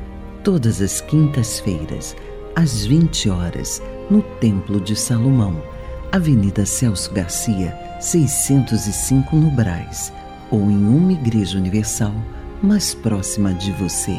Todas 0.45 0.81
as 0.81 1.01
quintas-feiras, 1.01 2.15
às 2.55 2.87
20 2.87 3.29
horas, 3.31 3.83
no 4.09 4.23
Templo 4.23 4.81
de 4.81 4.95
Salomão, 4.95 5.61
Avenida 6.13 6.65
Celso 6.65 7.13
Garcia, 7.13 7.77
605 8.01 9.35
no 9.35 9.51
Brás, 9.51 10.13
ou 10.53 10.71
em 10.71 10.87
uma 10.87 11.15
igreja 11.15 11.59
universal 11.59 12.15
mais 12.63 12.95
próxima 12.95 13.53
de 13.53 13.73
você. 13.73 14.17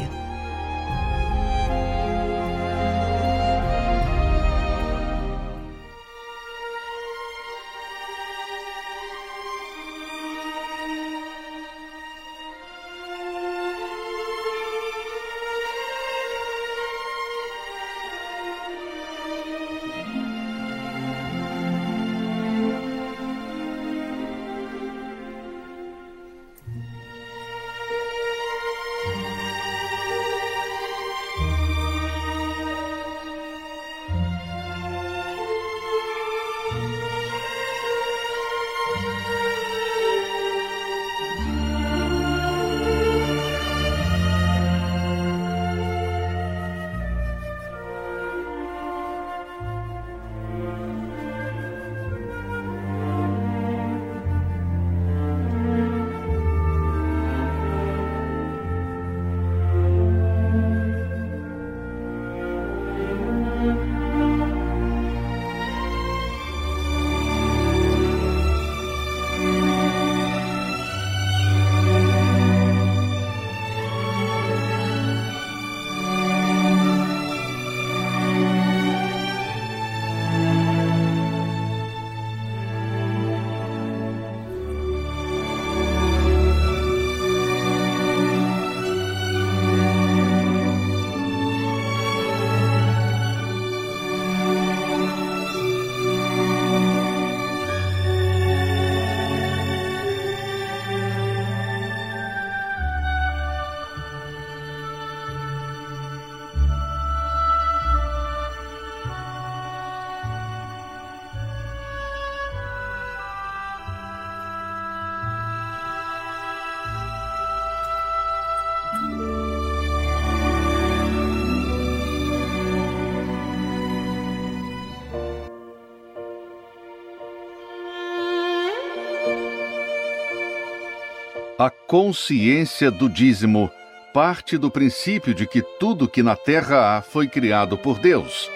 Consciência 131.90 132.88
do 132.88 133.08
dízimo 133.08 133.68
parte 134.14 134.56
do 134.56 134.70
princípio 134.70 135.34
de 135.34 135.44
que 135.44 135.60
tudo 135.60 136.06
que 136.06 136.22
na 136.22 136.36
terra 136.36 136.96
há 136.96 137.02
foi 137.02 137.26
criado 137.26 137.76
por 137.76 137.98
Deus. 137.98 138.48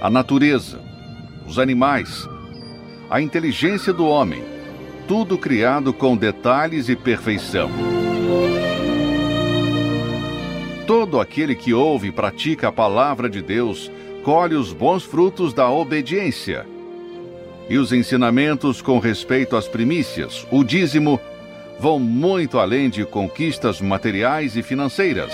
A 0.00 0.08
natureza, 0.08 0.80
os 1.46 1.58
animais, 1.58 2.26
a 3.10 3.20
inteligência 3.20 3.92
do 3.92 4.06
homem, 4.06 4.42
tudo 5.06 5.36
criado 5.36 5.92
com 5.92 6.16
detalhes 6.16 6.88
e 6.88 6.96
perfeição. 6.96 7.70
Todo 10.86 11.20
aquele 11.20 11.54
que 11.54 11.74
ouve 11.74 12.08
e 12.08 12.12
pratica 12.12 12.68
a 12.68 12.72
palavra 12.72 13.28
de 13.28 13.42
Deus 13.42 13.92
colhe 14.22 14.54
os 14.54 14.72
bons 14.72 15.04
frutos 15.04 15.52
da 15.52 15.68
obediência. 15.68 16.66
E 17.68 17.78
os 17.78 17.92
ensinamentos 17.92 18.82
com 18.82 18.98
respeito 18.98 19.56
às 19.56 19.66
primícias, 19.66 20.46
o 20.50 20.62
dízimo, 20.62 21.18
vão 21.78 21.98
muito 21.98 22.58
além 22.58 22.90
de 22.90 23.04
conquistas 23.04 23.80
materiais 23.80 24.56
e 24.56 24.62
financeiras. 24.62 25.32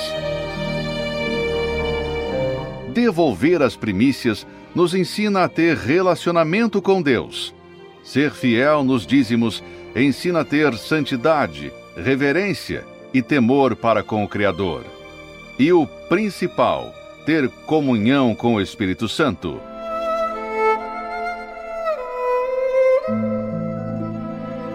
Devolver 2.93 3.63
as 3.63 3.77
primícias 3.77 4.47
nos 4.75 4.95
ensina 4.95 5.45
a 5.45 5.49
ter 5.49 5.77
relacionamento 5.77 6.81
com 6.81 7.03
Deus. 7.03 7.55
Ser 8.03 8.31
fiel 8.33 8.83
nos 8.83 9.07
dízimos 9.07 9.63
ensina 9.95 10.41
a 10.41 10.45
ter 10.45 10.75
santidade, 10.75 11.73
reverência 11.97 12.85
e 13.13 13.21
temor 13.21 13.75
para 13.75 14.03
com 14.03 14.25
o 14.25 14.29
Criador. 14.29 14.85
E 15.59 15.73
o 15.73 15.87
principal, 16.09 16.95
ter 17.27 17.49
comunhão 17.67 18.35
com 18.35 18.55
o 18.55 18.61
Espírito 18.61 19.09
Santo. 19.09 19.61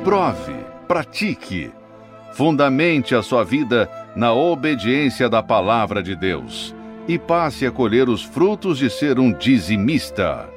Prove, 0.06 0.54
pratique, 0.88 1.72
fundamente 2.32 3.16
a 3.16 3.24
sua 3.24 3.44
vida 3.44 3.90
na 4.16 4.32
obediência 4.32 5.28
da 5.28 5.42
palavra 5.42 6.04
de 6.04 6.16
Deus 6.16 6.76
e 7.08 7.18
passe 7.18 7.66
a 7.66 7.72
colher 7.72 8.08
os 8.08 8.22
frutos 8.22 8.78
de 8.78 8.88
ser 8.88 9.18
um 9.18 9.34
dizimista. 9.34 10.48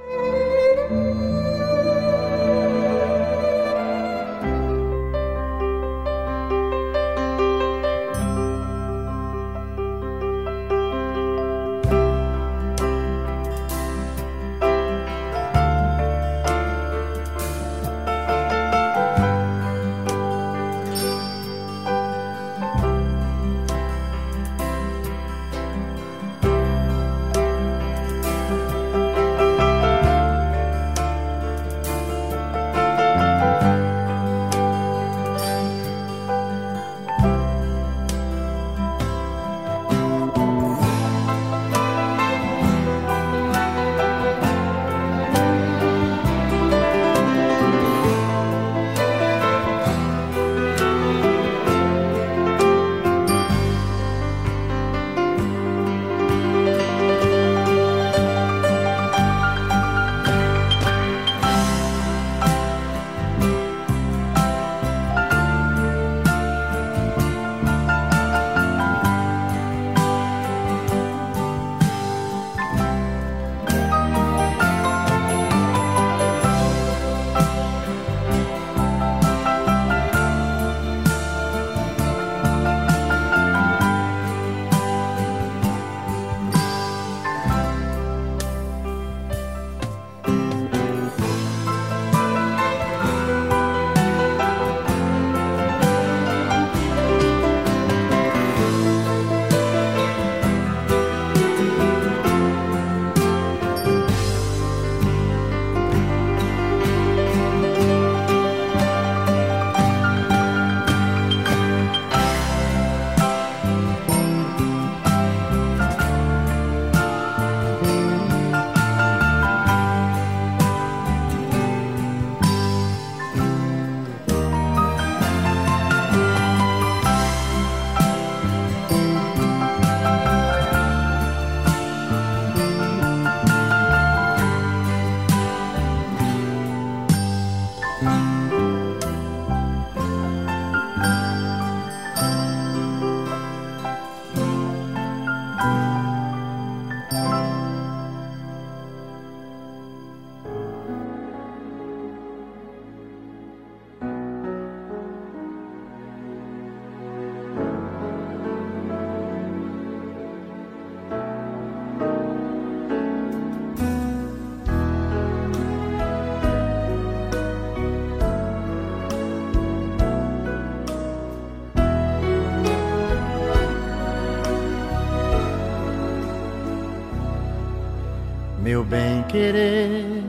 Querer, 179.28 180.24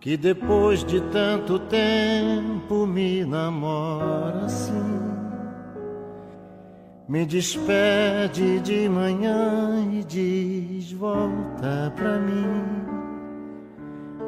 que 0.00 0.16
depois 0.16 0.84
de 0.84 1.00
tanto 1.00 1.58
tempo 1.58 2.86
me 2.86 3.24
namora 3.24 4.44
assim. 4.44 4.72
Me 7.08 7.24
despede 7.24 8.60
de 8.60 8.88
manhã 8.88 9.86
e 9.92 10.02
diz: 10.04 10.90
Volta 10.92 11.92
pra 11.94 12.18
mim. 12.18 12.86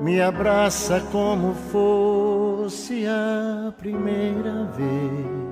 Me 0.01 0.21
abraça 0.21 1.01
como 1.11 1.55
fosse 1.55 3.05
a 3.07 3.73
primeira 3.77 4.65
vez. 4.67 5.49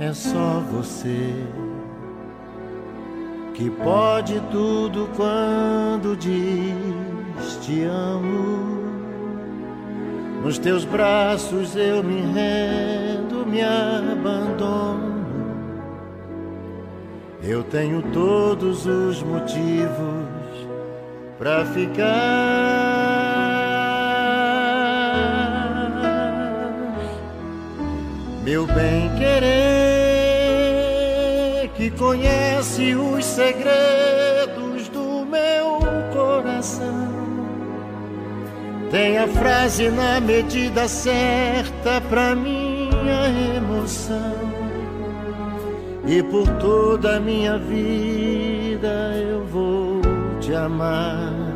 é 0.00 0.14
só 0.14 0.60
você 0.72 1.46
que 3.60 3.68
pode 3.68 4.40
tudo 4.50 5.06
quando 5.14 6.16
diz 6.16 7.58
te 7.60 7.82
amo. 7.84 8.80
Nos 10.42 10.58
teus 10.58 10.86
braços 10.86 11.76
eu 11.76 12.02
me 12.02 12.22
rendo, 12.32 13.46
me 13.46 13.60
abandono. 13.60 15.20
Eu 17.42 17.62
tenho 17.62 18.00
todos 18.14 18.86
os 18.86 19.22
motivos 19.22 19.90
para 21.38 21.66
ficar. 21.66 22.30
Meu 28.42 28.66
bem 28.66 29.14
querer 29.18 29.69
conhece 31.98 32.94
os 32.94 33.24
segredos 33.24 34.88
do 34.88 35.26
meu 35.26 35.80
coração. 36.12 37.10
Tem 38.90 39.18
a 39.18 39.28
frase 39.28 39.88
na 39.88 40.20
medida 40.20 40.88
certa 40.88 42.00
pra 42.08 42.34
minha 42.34 43.28
emoção. 43.56 44.50
E 46.06 46.22
por 46.24 46.48
toda 46.58 47.16
a 47.16 47.20
minha 47.20 47.56
vida 47.58 49.14
eu 49.16 49.44
vou 49.44 50.00
te 50.40 50.54
amar. 50.54 51.49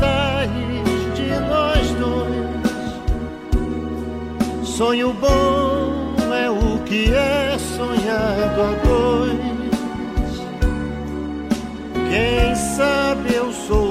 Detalhes 0.00 1.14
de 1.14 1.28
nós 1.48 1.90
dois. 2.00 2.50
Sonho 4.66 5.12
bom 5.12 6.16
é 6.32 6.50
o 6.50 6.78
que 6.84 7.12
é 7.12 7.58
sonhado 7.58 8.62
a 8.62 8.72
dois. 8.86 9.38
Quem 12.08 12.54
sabe 12.54 13.34
eu 13.34 13.52
sou 13.52 13.89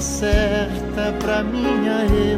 certa 0.00 1.12
pra 1.18 1.42
minha 1.42 2.04
emoção. 2.04 2.29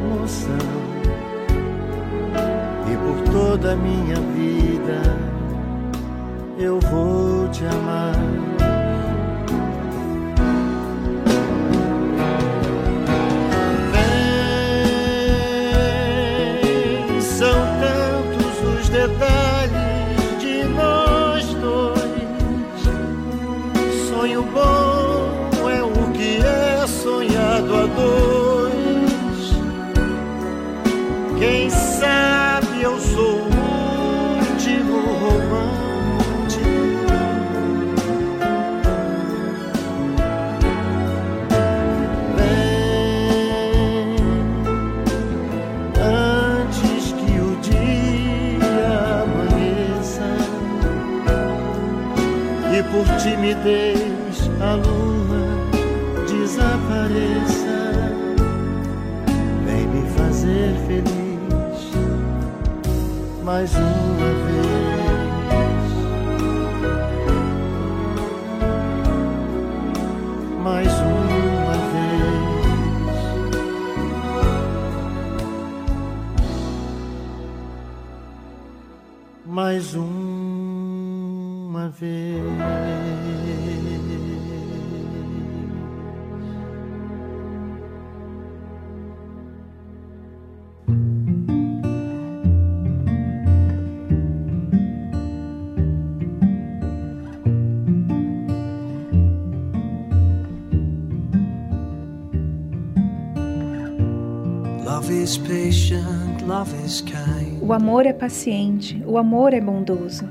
O 107.60 107.72
amor 107.72 108.06
é 108.06 108.12
paciente, 108.12 109.02
o 109.04 109.18
amor 109.18 109.52
é 109.52 109.60
bondoso. 109.60 110.24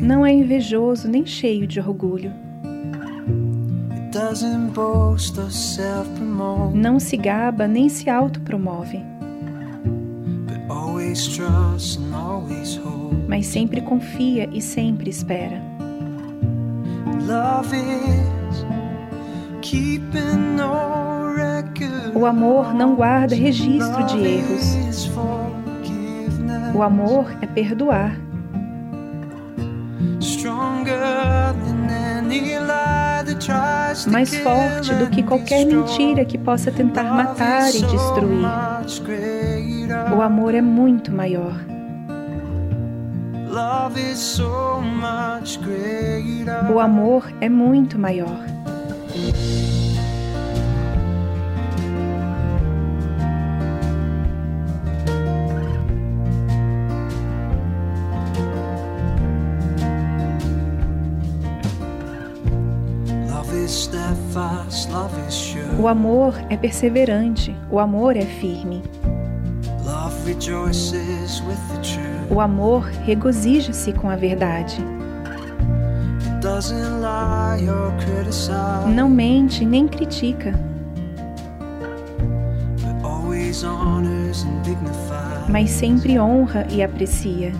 Não 0.00 0.26
é 0.26 0.32
invejoso 0.32 1.08
nem 1.08 1.24
cheio 1.24 1.66
de 1.66 1.78
orgulho. 1.80 2.32
It 3.92 4.10
doesn't 4.18 4.72
boast 4.74 5.38
or 5.38 5.50
self-promote, 5.50 6.76
Não 6.76 6.98
se 6.98 7.16
gaba 7.16 7.66
nem 7.68 7.88
se 7.88 8.10
autopromove, 8.10 8.98
but 10.46 10.58
always 10.68 11.28
trusts 11.28 11.96
and 11.96 12.14
always 12.14 12.76
hope. 12.76 13.14
mas 13.28 13.46
sempre 13.46 13.80
confia 13.80 14.48
e 14.52 14.60
sempre 14.60 15.10
espera. 15.10 15.60
Love 17.26 17.74
is 17.76 18.64
keeping. 19.62 20.54
O 22.14 22.26
amor 22.26 22.72
não 22.74 22.94
guarda 22.94 23.34
registro 23.34 24.04
de 24.04 24.18
erros. 24.18 25.10
O 26.74 26.82
amor 26.82 27.26
é 27.42 27.46
perdoar. 27.46 28.16
Mais 34.10 34.34
forte 34.36 34.94
do 34.94 35.08
que 35.08 35.22
qualquer 35.22 35.64
mentira 35.64 36.24
que 36.24 36.38
possa 36.38 36.70
tentar 36.70 37.04
matar 37.04 37.68
e 37.74 37.82
destruir. 37.82 38.46
O 40.16 40.22
amor 40.22 40.54
é 40.54 40.62
muito 40.62 41.12
maior. 41.12 41.54
O 46.72 46.80
amor 46.80 47.32
é 47.40 47.48
muito 47.48 47.98
maior. 47.98 48.53
O 65.84 65.88
amor 65.88 66.34
é 66.48 66.56
perseverante, 66.56 67.54
o 67.70 67.78
amor 67.78 68.16
é 68.16 68.22
firme. 68.22 68.82
O 72.30 72.40
amor 72.40 72.84
regozija-se 73.04 73.92
com 73.92 74.08
a 74.08 74.16
verdade. 74.16 74.78
Não 78.86 79.10
mente 79.10 79.66
nem 79.66 79.86
critica. 79.86 80.58
Mas 85.50 85.70
sempre 85.70 86.18
honra 86.18 86.66
e 86.70 86.82
aprecia. 86.82 87.52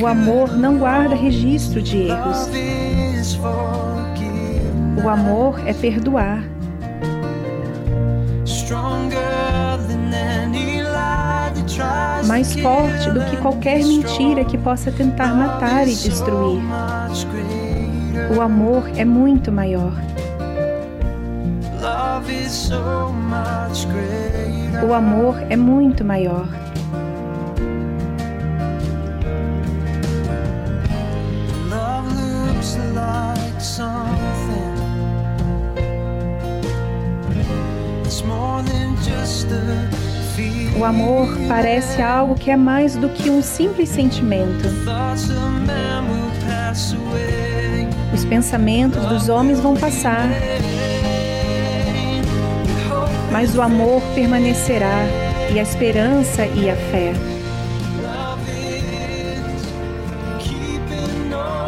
O 0.00 0.06
amor 0.06 0.56
não 0.56 0.78
guarda 0.78 1.16
registro 1.16 1.82
de 1.82 2.08
erros. 2.08 2.48
O 5.02 5.08
amor 5.08 5.60
é 5.66 5.72
perdoar. 5.72 6.44
Mais 12.26 12.54
forte 12.54 13.10
do 13.10 13.24
que 13.24 13.36
qualquer 13.38 13.78
mentira 13.78 14.44
que 14.44 14.56
possa 14.56 14.92
tentar 14.92 15.34
matar 15.34 15.88
e 15.88 15.94
destruir. 15.94 16.62
O 18.36 18.40
amor 18.40 18.88
é 18.96 19.04
muito 19.04 19.50
maior. 19.50 19.92
O 24.86 24.94
amor 24.94 25.36
é 25.50 25.56
muito 25.56 26.04
maior. 26.04 26.46
O 40.78 40.84
amor 40.84 41.26
parece 41.48 42.00
algo 42.00 42.36
que 42.36 42.52
é 42.52 42.56
mais 42.56 42.94
do 42.94 43.08
que 43.08 43.28
um 43.28 43.42
simples 43.42 43.88
sentimento. 43.88 44.64
Os 48.14 48.24
pensamentos 48.24 49.04
dos 49.06 49.28
homens 49.28 49.58
vão 49.58 49.74
passar, 49.74 50.28
mas 53.32 53.56
o 53.56 53.60
amor 53.60 54.00
permanecerá, 54.14 55.02
e 55.52 55.58
a 55.58 55.62
esperança 55.62 56.46
e 56.46 56.70
a 56.70 56.76
fé. 56.76 57.12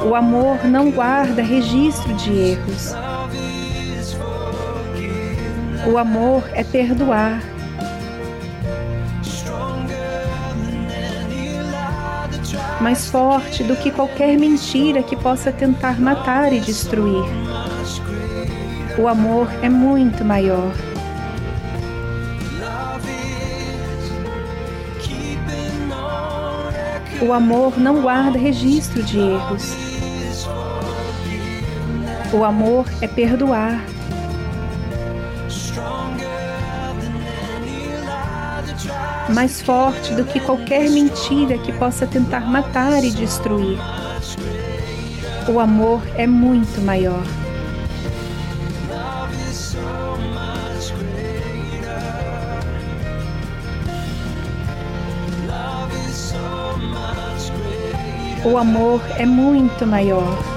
O 0.09 0.15
amor 0.15 0.65
não 0.65 0.89
guarda 0.93 1.43
registro 1.43 2.15
de 2.15 2.33
erros. 2.33 2.95
O 5.93 5.99
amor 5.99 6.45
é 6.53 6.63
perdoar. 6.63 7.43
Mais 12.81 13.09
forte 13.09 13.63
do 13.63 13.77
que 13.77 13.91
qualquer 13.91 14.39
mentira 14.39 15.03
que 15.03 15.17
possa 15.17 15.53
tentar 15.53 16.01
matar 16.01 16.53
e 16.53 16.61
destruir. 16.61 17.25
O 18.99 19.07
amor 19.07 19.49
é 19.63 19.69
muito 19.69 20.25
maior. 20.25 20.73
O 27.23 27.33
amor 27.35 27.79
não 27.79 28.01
guarda 28.01 28.39
registro 28.39 29.03
de 29.03 29.19
erros. 29.19 29.75
O 32.33 32.45
amor 32.45 32.87
é 33.03 33.07
perdoar. 33.07 33.85
Mais 39.31 39.61
forte 39.61 40.15
do 40.15 40.25
que 40.25 40.41
qualquer 40.41 40.91
mentira 40.91 41.57
que 41.59 41.73
possa 41.73 42.07
tentar 42.07 42.41
matar 42.41 43.05
e 43.05 43.11
destruir. 43.11 43.79
O 45.49 45.59
amor 45.59 46.03
é 46.17 46.27
muito 46.27 46.81
maior. 46.81 47.23
O 58.45 58.57
amor 58.57 59.03
é 59.19 59.27
muito 59.27 59.87
maior. 59.87 60.50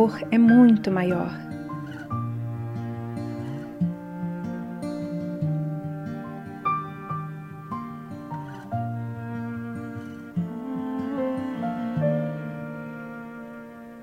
Amor 0.00 0.18
é 0.30 0.38
muito 0.38 0.90
maior. 0.90 1.30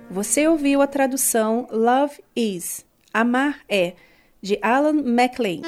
Você 0.09 0.47
ouviu 0.47 0.81
a 0.81 0.87
tradução 0.87 1.67
Love 1.71 2.23
Is, 2.35 2.85
Amar 3.13 3.59
é, 3.67 3.93
de 4.41 4.59
Alan 4.61 5.01
MacLean. 5.03 5.61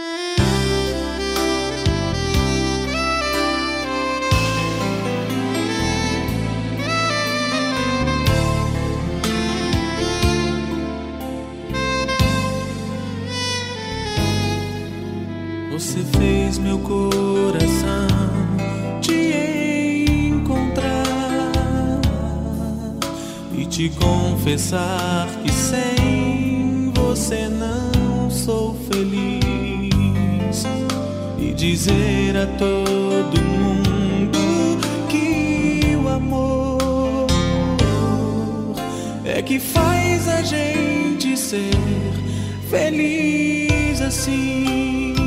Você 15.80 16.00
fez 16.18 16.58
meu 16.58 16.78
coração 16.80 18.10
te 19.00 20.30
encontrar 20.30 21.54
e 23.58 23.66
te 23.66 23.90
confessar 23.92 25.30
que 25.42 25.50
sem 25.50 26.92
você 26.94 27.48
não 27.48 28.30
sou 28.30 28.76
feliz 28.92 30.66
e 31.38 31.54
dizer 31.54 32.36
a 32.36 32.46
todo 32.58 33.42
mundo 33.42 34.38
que 35.08 35.96
o 35.96 36.10
amor 36.10 37.26
é 39.24 39.42
que 39.42 39.62
faz 39.62 40.28
a 40.28 40.42
gente 40.42 41.38
ser 41.38 41.72
feliz 42.70 44.02
assim. 44.02 45.19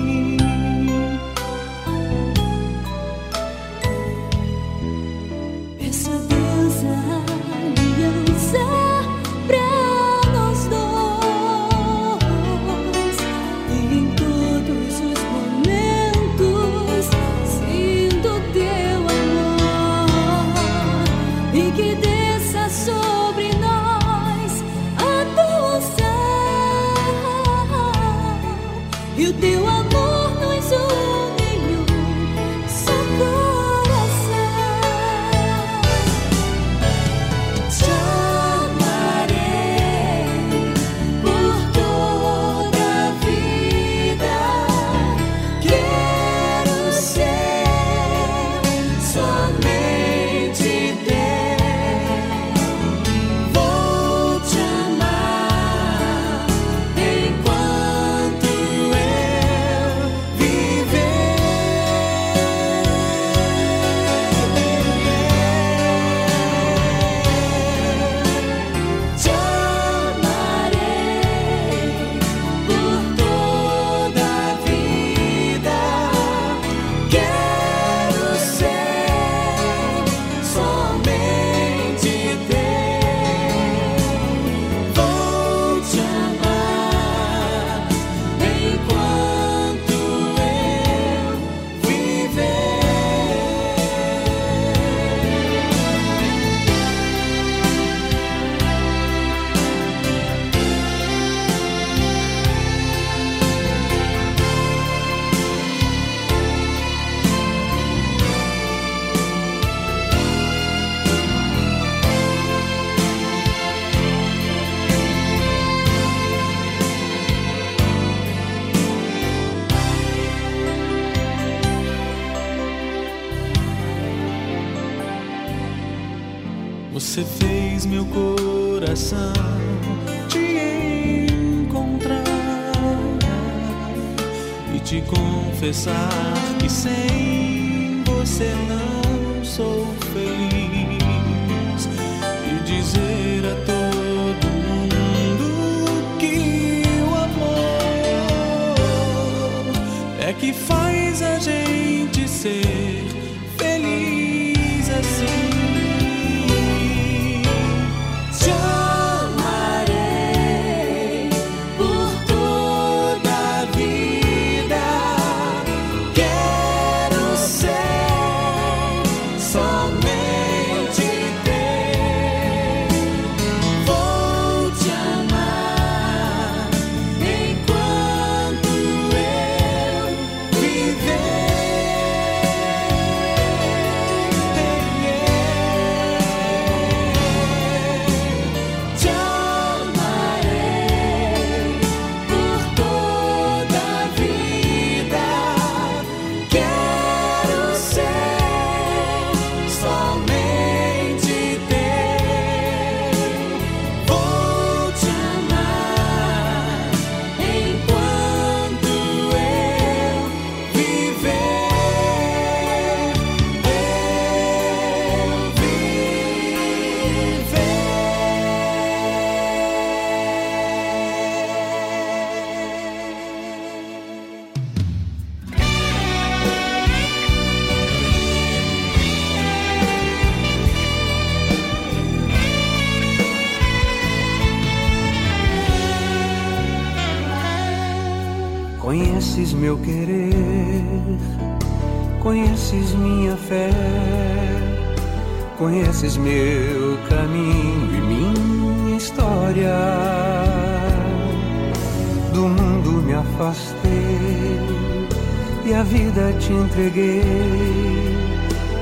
E 255.65 255.75
a 255.75 255.83
vida 255.83 256.33
te 256.39 256.53
entreguei, 256.53 257.23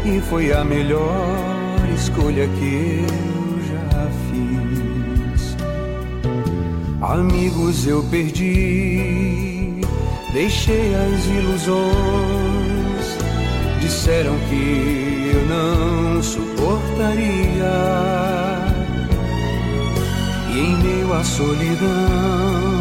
e 0.04 0.20
foi 0.28 0.52
a 0.52 0.64
melhor 0.64 1.80
escolha 1.94 2.48
que 2.48 3.04
eu 3.06 3.60
já 3.70 4.08
fiz. 4.30 5.56
Amigos 7.02 7.86
eu 7.86 8.02
perdi, 8.04 9.80
deixei 10.32 10.94
as 10.94 11.26
ilusões. 11.26 12.60
Disseram 13.80 14.36
que 14.48 15.32
eu 15.34 15.46
não 15.46 16.22
suportaria. 16.22 17.72
E 20.52 20.58
em 20.58 20.76
meio 20.78 21.12
à 21.12 21.24
solidão, 21.24 22.79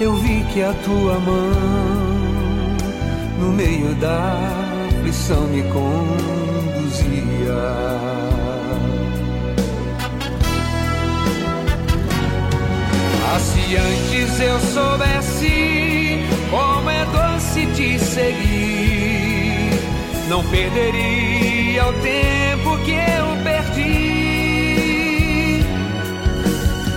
eu 0.00 0.14
vi 0.14 0.44
que 0.52 0.62
a 0.62 0.72
tua 0.84 1.18
mão, 1.18 1.50
no 3.40 3.52
meio 3.52 3.94
da 3.96 4.38
aflição, 4.88 5.42
me 5.48 5.62
conduzia. 5.62 5.98
Ah, 13.26 13.40
se 13.40 13.76
antes 13.76 14.40
eu 14.40 14.60
soubesse 14.60 16.24
como 16.50 16.90
é 16.90 17.04
doce 17.06 17.66
te 17.74 17.98
seguir, 17.98 19.70
não 20.28 20.44
perderia 20.44 21.86
o 21.88 21.92
tempo 21.94 22.78
que 22.84 22.92
eu 22.92 23.36
perdi. 23.42 23.98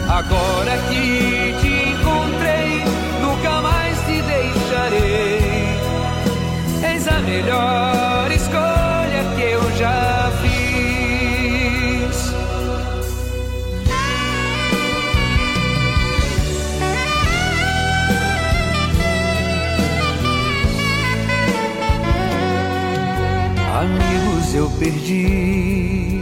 Agora 0.07 0.77
que 0.89 1.60
deixarei. 4.89 5.41
Eis 6.83 7.07
a 7.07 7.19
melhor 7.19 8.31
escolha 8.31 9.23
que 9.35 9.41
eu 9.41 9.77
já 9.77 10.31
fiz. 10.41 10.71
Amigos 23.81 24.55
eu 24.55 24.69
perdi, 24.79 26.21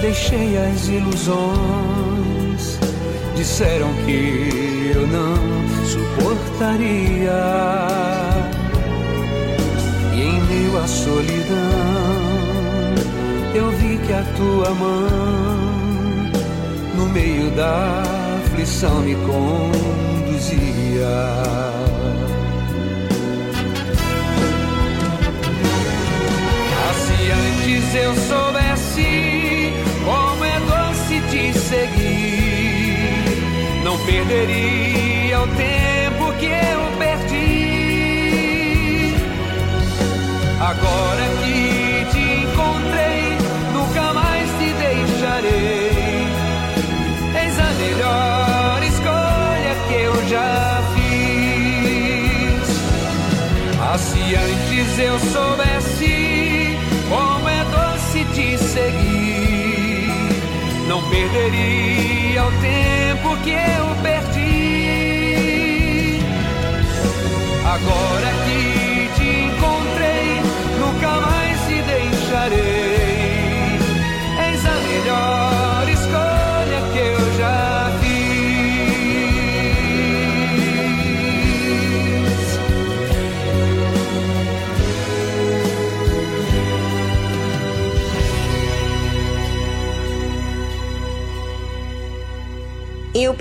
deixei 0.00 0.56
as 0.58 0.88
ilusões. 0.88 2.21
Disseram 3.36 3.92
que 4.04 4.92
eu 4.94 5.06
não 5.06 5.36
suportaria. 5.84 7.32
E 10.14 10.20
em 10.20 10.40
meio 10.42 10.78
à 10.78 10.86
solidão, 10.86 11.56
eu 13.54 13.70
vi 13.72 13.98
que 14.06 14.12
a 14.12 14.22
tua 14.36 14.70
mão, 14.74 15.58
no 16.94 17.06
meio 17.06 17.50
da 17.50 18.02
aflição, 18.44 19.00
me 19.00 19.14
conduzia. 19.14 19.72
Se 27.92 27.98
eu 27.98 28.14
soubesse 28.14 29.74
como 30.02 30.44
é 30.46 30.60
doce 30.60 31.20
te 31.30 31.52
seguir, 31.58 32.01
não 33.92 33.98
perderia 34.06 35.38
o 35.42 35.46
tempo 35.48 36.32
que 36.38 36.46
eu 36.46 36.80
perdi. 36.98 38.32
Agora 40.58 41.28
que 41.42 42.06
te 42.10 42.22
encontrei, 42.42 43.36
nunca 43.74 44.14
mais 44.14 44.48
te 44.58 44.72
deixarei. 44.72 45.92
Eis 47.42 47.58
a 47.58 47.70
melhor 47.82 48.82
escolha 48.82 49.74
que 49.88 49.94
eu 49.94 50.14
já 50.28 50.82
fiz. 50.94 52.68
Ah, 53.78 53.98
se 53.98 54.34
antes 54.34 54.98
eu 54.98 55.18
soubesse 55.18 56.78
como 57.10 57.46
é 57.46 57.64
doce 57.64 58.24
te 58.32 58.56
seguir, 58.56 60.08
não 60.88 61.02
perderia 61.10 62.01
o 62.38 62.50
tempo 62.60 63.36
que 63.42 63.50
eu 63.50 63.94
perdi. 64.02 64.52
Agora 67.64 68.32
que 68.44 69.10
te 69.16 69.28
encontrei, 69.44 70.40
nunca 70.78 71.20
mais 71.20 71.60
te 71.66 71.82
deixarei. 71.82 73.11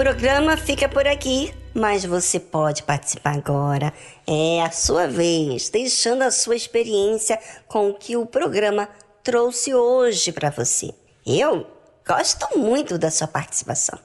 Programa 0.04 0.58
fica 0.58 0.90
por 0.90 1.06
aqui, 1.06 1.54
mas 1.76 2.04
você 2.04 2.40
pode 2.40 2.82
participar 2.82 3.36
agora. 3.36 3.94
É 4.26 4.60
a 4.64 4.72
sua 4.72 5.06
vez, 5.06 5.70
deixando 5.70 6.24
a 6.24 6.32
sua 6.32 6.56
experiência 6.56 7.40
com 7.68 7.92
o 7.92 7.94
que 7.94 8.18
o 8.18 8.26
programa 8.26 8.90
trouxe 9.24 9.76
hoje 9.76 10.32
para 10.32 10.50
você. 10.50 10.90
Eu 11.24 11.68
gosto 12.04 12.58
muito 12.58 12.98
da 12.98 13.12
sua 13.12 13.28
participação. 13.28 14.00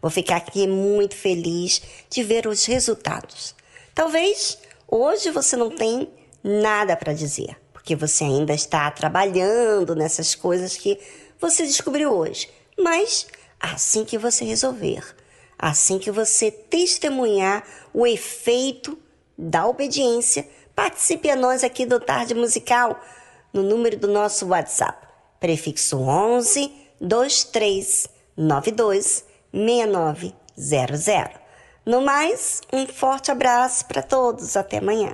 Vou 0.00 0.08
ficar 0.08 0.36
aqui 0.36 0.68
muito 0.68 1.16
feliz 1.16 1.82
de 2.08 2.22
ver 2.22 2.46
os 2.46 2.64
resultados. 2.66 3.52
Talvez 3.92 4.56
hoje 4.86 5.32
você 5.32 5.56
não 5.56 5.68
tenha 5.68 6.06
nada 6.44 6.96
para 6.96 7.12
dizer, 7.12 7.56
porque 7.72 7.96
você 7.96 8.22
ainda 8.22 8.54
está 8.54 8.88
trabalhando 8.92 9.96
nessas 9.96 10.32
coisas 10.36 10.76
que 10.76 10.96
você 11.40 11.64
descobriu 11.64 12.12
hoje. 12.12 12.48
Mas 12.78 13.26
assim 13.58 14.04
que 14.04 14.16
você 14.16 14.44
resolver, 14.44 15.02
assim 15.60 15.98
que 15.98 16.10
você 16.10 16.50
testemunhar 16.50 17.62
o 17.92 18.06
efeito 18.06 18.98
da 19.36 19.66
obediência, 19.66 20.48
participe 20.74 21.28
a 21.30 21.36
nós 21.36 21.62
aqui 21.62 21.84
do 21.84 22.00
Tarde 22.00 22.34
Musical 22.34 22.98
no 23.52 23.62
número 23.62 23.98
do 23.98 24.08
nosso 24.08 24.46
WhatsApp, 24.46 25.06
prefixo 25.38 25.98
11 25.98 26.72
2392 27.00 29.24
6900. 29.52 31.40
No 31.84 32.00
mais, 32.00 32.62
um 32.72 32.86
forte 32.86 33.30
abraço 33.30 33.84
para 33.86 34.02
todos. 34.02 34.56
Até 34.56 34.78
amanhã. 34.78 35.12